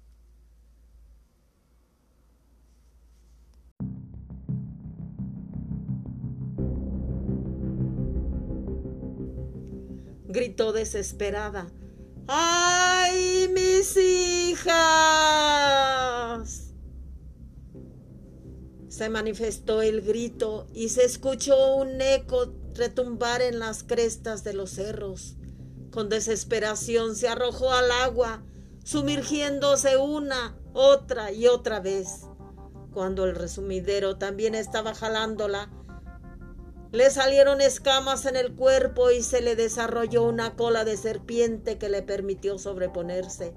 Gritó 10.35 10.73
desesperada. 10.73 11.67
¡Ay, 12.27 13.49
mis 13.53 13.95
hijas! 13.95 14.73
Se 18.89 19.07
manifestó 19.07 19.81
el 19.81 20.01
grito 20.01 20.67
y 20.73 20.89
se 20.89 21.05
escuchó 21.05 21.77
un 21.77 22.01
eco 22.01 22.53
retumbar 22.73 23.41
en 23.41 23.59
las 23.59 23.83
crestas 23.83 24.43
de 24.43 24.51
los 24.51 24.71
cerros. 24.71 25.37
Con 25.89 26.09
desesperación 26.09 27.15
se 27.15 27.29
arrojó 27.29 27.71
al 27.71 27.89
agua, 27.91 28.43
sumergiéndose 28.83 29.95
una, 29.95 30.59
otra 30.73 31.31
y 31.31 31.47
otra 31.47 31.79
vez. 31.79 32.23
Cuando 32.91 33.23
el 33.23 33.35
resumidero 33.35 34.17
también 34.17 34.53
estaba 34.53 34.95
jalándola, 34.95 35.71
le 36.95 37.11
salieron 37.11 37.59
escamas 37.59 38.25
en 38.25 38.37
el 38.37 38.55
cuerpo 38.55 39.11
y 39.11 39.21
se 39.21 39.41
le 39.41 39.57
desarrolló 39.57 40.23
una 40.23 40.55
cola 40.55 40.85
de 40.85 40.95
serpiente 40.95 41.77
que 41.77 41.89
le 41.89 42.03
permitió 42.03 42.57
sobreponerse 42.57 43.53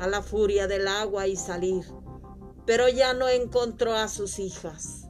a 0.00 0.08
la 0.08 0.20
furia 0.20 0.66
del 0.66 0.88
agua 0.88 1.28
y 1.28 1.36
salir. 1.36 1.84
Pero 2.66 2.88
ya 2.88 3.14
no 3.14 3.28
encontró 3.28 3.94
a 3.94 4.08
sus 4.08 4.40
hijas. 4.40 5.08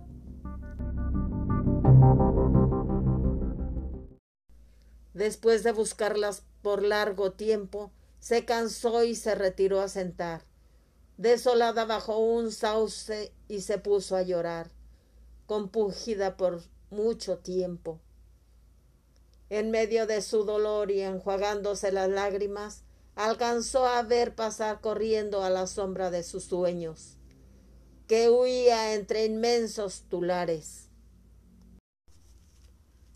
Después 5.15 5.63
de 5.63 5.73
buscarlas 5.73 6.43
por 6.61 6.83
largo 6.83 7.33
tiempo, 7.33 7.91
se 8.19 8.45
cansó 8.45 9.03
y 9.03 9.15
se 9.15 9.35
retiró 9.35 9.81
a 9.81 9.89
sentar. 9.89 10.43
Desolada 11.17 11.87
bajo 11.87 12.19
un 12.19 12.53
sauce 12.53 13.33
y 13.49 13.63
se 13.63 13.79
puso 13.79 14.15
a 14.15 14.21
llorar, 14.21 14.71
compungida 15.47 16.37
por 16.37 16.61
mucho 16.91 17.39
tiempo. 17.39 18.01
En 19.49 19.71
medio 19.71 20.07
de 20.07 20.23
su 20.23 20.45
dolor 20.45 20.91
y 20.91 21.01
enjuagándose 21.01 21.93
las 21.93 22.09
lágrimas, 22.09 22.83
alcanzó 23.15 23.87
a 23.87 24.03
ver 24.03 24.35
pasar 24.35 24.81
corriendo 24.81 25.43
a 25.43 25.51
la 25.51 25.67
sombra 25.67 26.11
de 26.11 26.23
sus 26.23 26.45
sueños, 26.45 27.17
que 28.07 28.29
huía 28.29 28.95
entre 28.95 29.25
inmensos 29.25 30.05
tulares. 30.09 30.91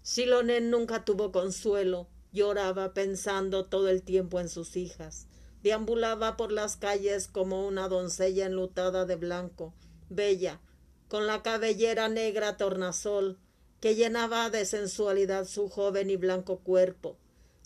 Silonen 0.03 0.71
nunca 0.71 1.05
tuvo 1.05 1.31
consuelo, 1.31 2.09
lloraba 2.33 2.95
pensando 2.95 3.67
todo 3.67 3.89
el 3.89 4.03
tiempo 4.03 4.41
en 4.41 4.49
sus 4.49 4.77
hijas. 4.77 5.27
Deambulaba 5.63 6.37
por 6.37 6.53
las 6.53 6.77
calles 6.77 7.29
como 7.29 7.67
una 7.67 7.89
doncella 7.89 8.47
enlutada 8.47 9.05
de 9.05 9.17
blanco, 9.17 9.75
bella, 10.09 10.61
con 11.09 11.27
la 11.27 11.43
cabellera 11.43 12.09
negra 12.09 12.57
tornasol, 12.57 13.39
que 13.81 13.95
llenaba 13.95 14.51
de 14.51 14.65
sensualidad 14.65 15.47
su 15.47 15.69
joven 15.69 16.11
y 16.11 16.17
blanco 16.17 16.59
cuerpo, 16.61 17.17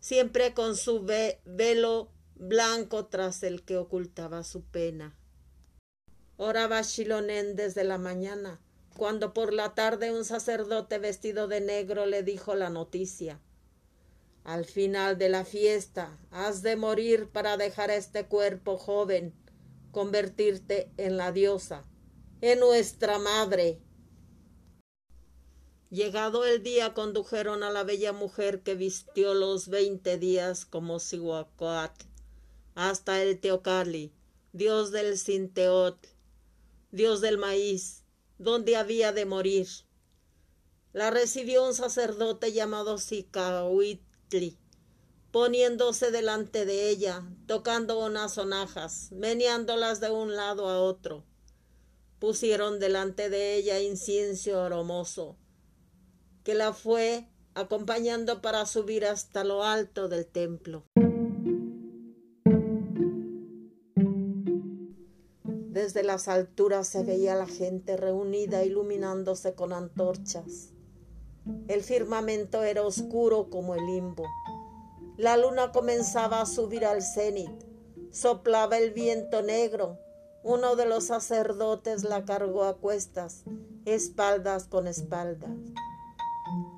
siempre 0.00 0.54
con 0.54 0.76
su 0.76 1.04
velo 1.04 2.10
blanco 2.36 3.06
tras 3.06 3.42
el 3.42 3.62
que 3.62 3.76
ocultaba 3.76 4.44
su 4.44 4.62
pena. 4.62 5.16
Oraba 6.36 6.82
Shilonen 6.82 7.56
desde 7.56 7.84
la 7.84 7.98
mañana, 7.98 8.60
cuando 8.96 9.32
por 9.32 9.52
la 9.52 9.74
tarde 9.74 10.12
un 10.12 10.24
sacerdote 10.24 10.98
vestido 10.98 11.48
de 11.48 11.60
negro 11.60 12.06
le 12.06 12.22
dijo 12.22 12.54
la 12.54 12.70
noticia. 12.70 13.40
Al 14.44 14.64
final 14.64 15.16
de 15.16 15.28
la 15.28 15.44
fiesta 15.44 16.18
has 16.30 16.62
de 16.62 16.76
morir 16.76 17.28
para 17.28 17.56
dejar 17.56 17.90
este 17.90 18.26
cuerpo 18.26 18.76
joven, 18.76 19.32
convertirte 19.90 20.90
en 20.96 21.16
la 21.16 21.32
diosa, 21.32 21.84
en 22.40 22.60
nuestra 22.60 23.18
madre. 23.18 23.80
Llegado 25.90 26.44
el 26.44 26.62
día 26.62 26.94
condujeron 26.94 27.62
a 27.62 27.70
la 27.70 27.84
bella 27.84 28.12
mujer 28.12 28.62
que 28.62 28.74
vistió 28.74 29.34
los 29.34 29.68
veinte 29.68 30.18
días 30.18 30.64
como 30.64 30.98
Sihuacoatl 30.98 32.06
hasta 32.74 33.22
el 33.22 33.38
Teocali, 33.38 34.12
dios 34.52 34.90
del 34.90 35.16
Sinteot, 35.16 36.08
dios 36.90 37.20
del 37.20 37.38
maíz, 37.38 38.04
donde 38.38 38.76
había 38.76 39.12
de 39.12 39.26
morir. 39.26 39.68
La 40.92 41.10
recibió 41.10 41.64
un 41.66 41.74
sacerdote 41.74 42.52
llamado 42.52 42.98
Sicahuitli, 42.98 44.58
poniéndose 45.30 46.10
delante 46.10 46.64
de 46.64 46.88
ella, 46.88 47.24
tocando 47.46 48.04
unas 48.04 48.34
sonajas, 48.34 49.12
meneándolas 49.12 50.00
de 50.00 50.10
un 50.10 50.34
lado 50.34 50.68
a 50.68 50.80
otro. 50.80 51.24
Pusieron 52.18 52.80
delante 52.80 53.28
de 53.30 53.56
ella 53.56 53.80
incienso 53.80 54.60
aromoso, 54.60 55.36
que 56.44 56.54
la 56.54 56.72
fue 56.72 57.26
acompañando 57.54 58.42
para 58.42 58.66
subir 58.66 59.06
hasta 59.06 59.44
lo 59.44 59.64
alto 59.64 60.08
del 60.08 60.26
templo. 60.26 60.84
Desde 65.70 66.04
las 66.04 66.28
alturas 66.28 66.86
se 66.86 67.02
veía 67.02 67.34
la 67.34 67.46
gente 67.46 67.96
reunida 67.96 68.62
iluminándose 68.62 69.54
con 69.54 69.72
antorchas. 69.72 70.70
El 71.66 71.82
firmamento 71.82 72.62
era 72.62 72.82
oscuro 72.82 73.50
como 73.50 73.74
el 73.74 73.84
limbo. 73.86 74.24
La 75.16 75.36
luna 75.36 75.72
comenzaba 75.72 76.40
a 76.40 76.46
subir 76.46 76.84
al 76.84 77.02
cenit. 77.02 77.50
Soplaba 78.10 78.78
el 78.78 78.92
viento 78.92 79.42
negro. 79.42 79.98
Uno 80.42 80.76
de 80.76 80.86
los 80.86 81.04
sacerdotes 81.04 82.04
la 82.04 82.24
cargó 82.24 82.64
a 82.64 82.76
cuestas, 82.76 83.44
espaldas 83.84 84.66
con 84.66 84.86
espaldas, 84.86 85.56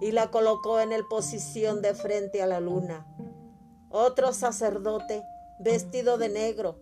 y 0.00 0.12
la 0.12 0.30
colocó 0.30 0.80
en 0.80 0.92
el 0.92 1.06
posición 1.06 1.82
de 1.82 1.94
frente 1.94 2.42
a 2.42 2.46
la 2.46 2.61
luna. 2.61 3.06
Otro 3.90 4.32
sacerdote, 4.32 5.22
vestido 5.59 6.18
de 6.18 6.28
negro, 6.28 6.78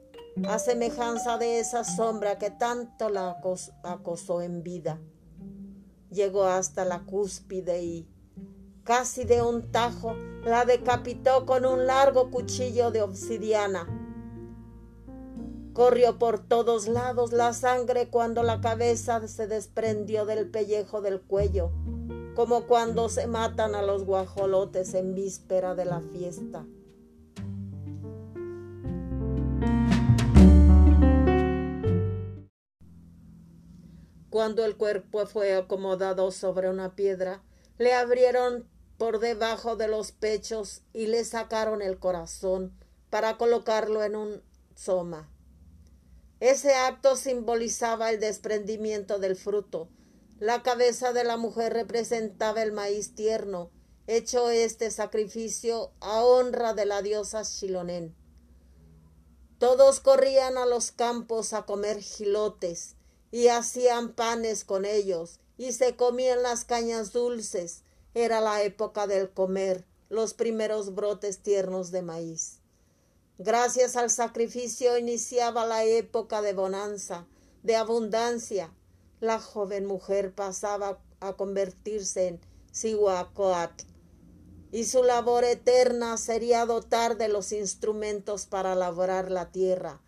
a 0.48 0.59
semejanza 0.59 1.38
de 1.38 1.61
esa 1.61 1.85
sombra 1.85 2.38
que 2.38 2.50
tanto 2.50 3.09
la 3.09 3.40
acosó 3.85 4.42
en 4.42 4.62
vida. 4.62 5.00
Llegó 6.11 6.44
hasta 6.44 6.85
la 6.85 7.05
cúspide 7.05 7.83
y, 7.83 8.09
casi 8.83 9.24
de 9.24 9.42
un 9.42 9.70
tajo, 9.70 10.14
la 10.44 10.64
decapitó 10.64 11.46
con 11.46 11.64
un 11.64 11.87
largo 11.87 12.31
cuchillo 12.31 12.90
de 12.90 13.03
obsidiana. 13.03 13.87
Corrió 15.72 16.18
por 16.18 16.38
todos 16.38 16.87
lados 16.87 17.33
la 17.33 17.53
sangre 17.53 18.09
cuando 18.09 18.42
la 18.42 18.61
cabeza 18.61 19.27
se 19.27 19.46
desprendió 19.46 20.24
del 20.24 20.48
pellejo 20.48 21.00
del 21.00 21.20
cuello, 21.20 21.72
como 22.35 22.66
cuando 22.66 23.09
se 23.09 23.27
matan 23.27 23.75
a 23.75 23.83
los 23.83 24.05
guajolotes 24.05 24.94
en 24.94 25.14
víspera 25.14 25.75
de 25.75 25.85
la 25.85 26.01
fiesta. 26.01 26.64
Cuando 34.31 34.64
el 34.64 34.77
cuerpo 34.77 35.27
fue 35.27 35.55
acomodado 35.55 36.33
sobre 36.33 36.68
una 36.68 36.97
piedra, 36.97 37.40
le 37.79 37.94
abrieron 37.94 38.68
por 38.99 39.20
debajo 39.20 39.77
de 39.77 39.87
los 39.87 40.11
pechos 40.11 40.83
y 40.92 41.07
le 41.07 41.25
sacaron 41.25 41.83
el 41.83 41.99
corazón 42.01 42.73
para 43.11 43.37
colocarlo 43.37 44.03
en 44.03 44.16
un 44.16 44.42
soma. 44.75 45.31
Ese 46.40 46.75
acto 46.75 47.14
simbolizaba 47.14 48.11
el 48.11 48.18
desprendimiento 48.18 49.20
del 49.20 49.37
fruto. 49.37 49.88
La 50.44 50.62
cabeza 50.62 51.14
de 51.14 51.24
la 51.24 51.38
mujer 51.38 51.72
representaba 51.72 52.62
el 52.62 52.70
maíz 52.70 53.14
tierno, 53.14 53.70
hecho 54.07 54.50
este 54.50 54.90
sacrificio 54.90 55.90
a 56.00 56.22
honra 56.22 56.74
de 56.74 56.85
la 56.85 57.00
diosa 57.00 57.44
Shilonen. 57.44 58.14
Todos 59.59 60.00
corrían 60.00 60.59
a 60.59 60.66
los 60.66 60.92
campos 60.92 61.54
a 61.54 61.62
comer 61.62 62.02
gilotes 62.02 62.96
y 63.30 63.48
hacían 63.48 64.12
panes 64.12 64.66
con 64.66 64.85
ellos 64.85 65.40
y 65.57 65.72
se 65.72 65.96
comían 65.96 66.42
las 66.42 66.66
cañas 66.66 67.14
dulces. 67.14 67.80
Era 68.12 68.42
la 68.42 68.62
época 68.64 69.07
del 69.07 69.30
comer, 69.30 69.87
los 70.11 70.35
primeros 70.35 70.94
brotes 70.94 71.38
tiernos 71.38 71.90
de 71.90 72.02
maíz. 72.02 72.61
Gracias 73.38 73.96
al 73.96 74.11
sacrificio 74.11 74.98
iniciaba 74.98 75.64
la 75.64 75.85
época 75.85 76.42
de 76.42 76.52
bonanza, 76.52 77.26
de 77.62 77.76
abundancia. 77.76 78.74
La 79.24 79.40
joven 79.40 79.87
mujer 79.87 80.34
pasaba 80.34 80.98
a 81.20 81.32
convertirse 81.32 82.28
en 82.28 82.40
Sihuacoatl 82.72 83.87
y 84.70 84.84
su 84.84 85.02
labor 85.02 85.44
eterna 85.44 86.18
sería 86.18 86.66
dotar 86.66 87.16
de 87.16 87.28
los 87.28 87.50
instrumentos 87.52 88.44
para 88.44 88.74
labrar 88.74 89.30
la 89.30 89.50
tierra, 89.50 90.02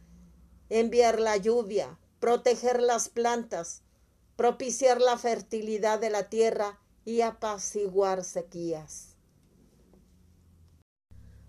enviar 0.68 1.18
la 1.18 1.38
lluvia, 1.38 1.98
proteger 2.20 2.82
las 2.82 3.08
plantas, 3.08 3.80
propiciar 4.36 5.00
la 5.00 5.16
fertilidad 5.16 5.98
de 5.98 6.10
la 6.10 6.28
tierra 6.28 6.78
y 7.06 7.22
apaciguar 7.22 8.22
sequías. 8.22 9.16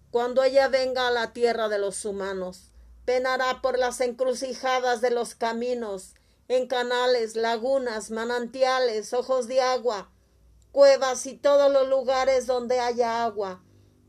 Cuando 0.10 0.42
ella 0.42 0.70
venga 0.70 1.10
a 1.10 1.12
la 1.12 1.34
tierra 1.34 1.68
de 1.68 1.80
los 1.80 2.06
humanos, 2.06 2.72
penará 3.04 3.62
por 3.62 3.78
las 3.78 4.00
encrucijadas 4.00 5.02
de 5.02 5.12
los 5.12 5.36
caminos, 5.36 6.14
en 6.48 6.68
canales, 6.68 7.36
lagunas, 7.36 8.12
manantiales, 8.12 9.14
ojos 9.14 9.48
de 9.48 9.62
agua, 9.62 10.12
cuevas 10.72 11.26
y 11.26 11.36
todos 11.36 11.72
los 11.72 11.90
lugares 11.90 12.46
donde 12.48 12.80
haya 12.80 13.24
agua, 13.24 13.64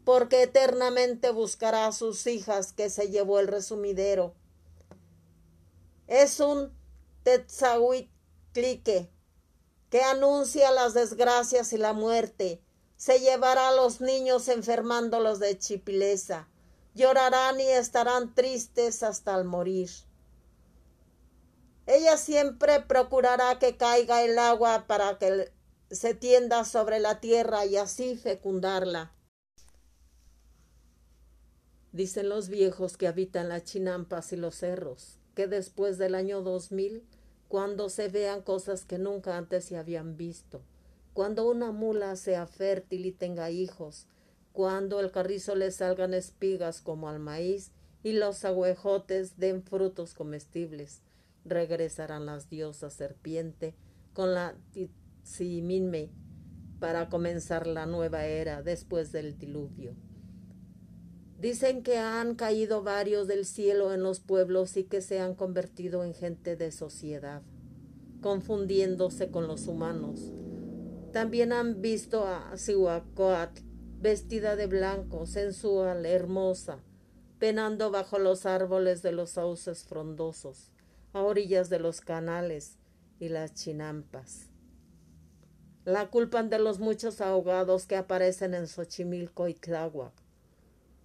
porque 0.04 0.42
eternamente 0.42 1.30
buscará 1.30 1.86
a 1.86 1.92
sus 1.92 2.26
hijas 2.26 2.72
que 2.72 2.90
se 2.90 3.10
llevó 3.10 3.40
el 3.40 3.48
resumidero. 3.48 4.34
Es 6.06 6.40
un 6.40 6.72
tetzahuitlique 7.24 9.10
que 9.90 10.02
anuncia 10.02 10.70
las 10.70 10.94
desgracias 10.94 11.72
y 11.72 11.78
la 11.78 11.92
muerte. 11.92 12.62
Se 12.96 13.20
llevará 13.20 13.68
a 13.68 13.74
los 13.74 14.00
niños 14.00 14.48
enfermándolos 14.48 15.38
de 15.38 15.58
chipileza. 15.58 16.48
Llorarán 16.94 17.60
y 17.60 17.68
estarán 17.68 18.34
tristes 18.34 19.02
hasta 19.02 19.34
el 19.36 19.44
morir. 19.44 19.90
Ella 21.88 22.18
siempre 22.18 22.82
procurará 22.82 23.58
que 23.58 23.78
caiga 23.78 24.22
el 24.22 24.38
agua 24.38 24.84
para 24.86 25.16
que 25.16 25.50
se 25.90 26.12
tienda 26.12 26.66
sobre 26.66 27.00
la 27.00 27.18
tierra 27.18 27.64
y 27.64 27.78
así 27.78 28.14
fecundarla. 28.14 29.14
Dicen 31.92 32.28
los 32.28 32.50
viejos 32.50 32.98
que 32.98 33.06
habitan 33.06 33.48
las 33.48 33.64
chinampas 33.64 34.34
y 34.34 34.36
los 34.36 34.56
cerros, 34.56 35.18
que 35.34 35.46
después 35.46 35.96
del 35.96 36.14
año 36.14 36.42
2000, 36.42 37.02
cuando 37.48 37.88
se 37.88 38.08
vean 38.08 38.42
cosas 38.42 38.84
que 38.84 38.98
nunca 38.98 39.38
antes 39.38 39.64
se 39.64 39.78
habían 39.78 40.18
visto, 40.18 40.60
cuando 41.14 41.48
una 41.48 41.72
mula 41.72 42.16
sea 42.16 42.46
fértil 42.46 43.06
y 43.06 43.12
tenga 43.12 43.50
hijos, 43.50 44.06
cuando 44.52 45.00
el 45.00 45.10
carrizo 45.10 45.54
le 45.54 45.70
salgan 45.70 46.12
espigas 46.12 46.82
como 46.82 47.08
al 47.08 47.18
maíz 47.18 47.70
y 48.02 48.12
los 48.12 48.44
agüejotes 48.44 49.38
den 49.38 49.62
frutos 49.62 50.12
comestibles, 50.12 51.00
regresarán 51.48 52.26
las 52.26 52.48
diosas 52.48 52.94
serpiente 52.94 53.74
con 54.12 54.34
la 54.34 54.54
Siminme 55.22 56.10
para 56.80 57.08
comenzar 57.08 57.66
la 57.66 57.84
nueva 57.84 58.24
era 58.24 58.62
después 58.62 59.12
del 59.12 59.36
diluvio. 59.36 59.94
Dicen 61.38 61.82
que 61.82 61.98
han 61.98 62.34
caído 62.34 62.82
varios 62.82 63.28
del 63.28 63.44
cielo 63.44 63.92
en 63.92 64.02
los 64.02 64.20
pueblos 64.20 64.76
y 64.76 64.84
que 64.84 65.02
se 65.02 65.20
han 65.20 65.34
convertido 65.34 66.02
en 66.02 66.14
gente 66.14 66.56
de 66.56 66.72
sociedad, 66.72 67.42
confundiéndose 68.22 69.30
con 69.30 69.46
los 69.46 69.68
humanos. 69.68 70.32
También 71.12 71.52
han 71.52 71.80
visto 71.80 72.26
a 72.26 72.56
Sihuacoatl 72.56 73.62
vestida 74.00 74.56
de 74.56 74.66
blanco, 74.66 75.26
sensual, 75.26 76.06
hermosa, 76.06 76.82
penando 77.38 77.90
bajo 77.90 78.18
los 78.18 78.46
árboles 78.46 79.02
de 79.02 79.12
los 79.12 79.30
sauces 79.30 79.84
frondosos, 79.84 80.72
a 81.18 81.22
orillas 81.22 81.68
de 81.68 81.78
los 81.78 82.00
canales 82.00 82.76
y 83.18 83.28
las 83.28 83.54
chinampas. 83.54 84.48
La 85.84 86.10
culpan 86.10 86.50
de 86.50 86.58
los 86.58 86.78
muchos 86.78 87.20
ahogados 87.20 87.86
que 87.86 87.96
aparecen 87.96 88.54
en 88.54 88.66
Xochimilco 88.68 89.48
y 89.48 89.54
Tláhuac. 89.54 90.12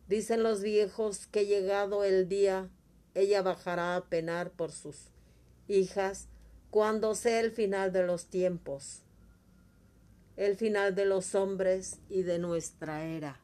Dicen 0.07 0.43
los 0.43 0.61
viejos 0.61 1.27
que 1.27 1.45
llegado 1.45 2.03
el 2.03 2.27
día, 2.27 2.69
ella 3.13 3.41
bajará 3.41 3.95
a 3.95 4.05
penar 4.05 4.51
por 4.51 4.71
sus 4.71 5.09
hijas 5.67 6.27
cuando 6.69 7.15
sea 7.15 7.39
el 7.39 7.51
final 7.51 7.91
de 7.93 8.03
los 8.03 8.27
tiempos, 8.27 9.03
el 10.35 10.57
final 10.57 10.95
de 10.95 11.05
los 11.05 11.35
hombres 11.35 11.99
y 12.09 12.23
de 12.23 12.39
nuestra 12.39 13.05
era. 13.05 13.39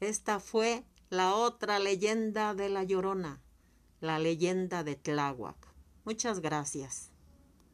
Esta 0.00 0.40
fue 0.40 0.84
la 1.08 1.34
otra 1.34 1.78
leyenda 1.78 2.54
de 2.54 2.68
la 2.68 2.84
Llorona, 2.84 3.42
la 4.00 4.18
leyenda 4.18 4.82
de 4.82 4.96
Tláhuac. 4.96 5.56
Muchas 6.04 6.40
gracias. 6.40 7.10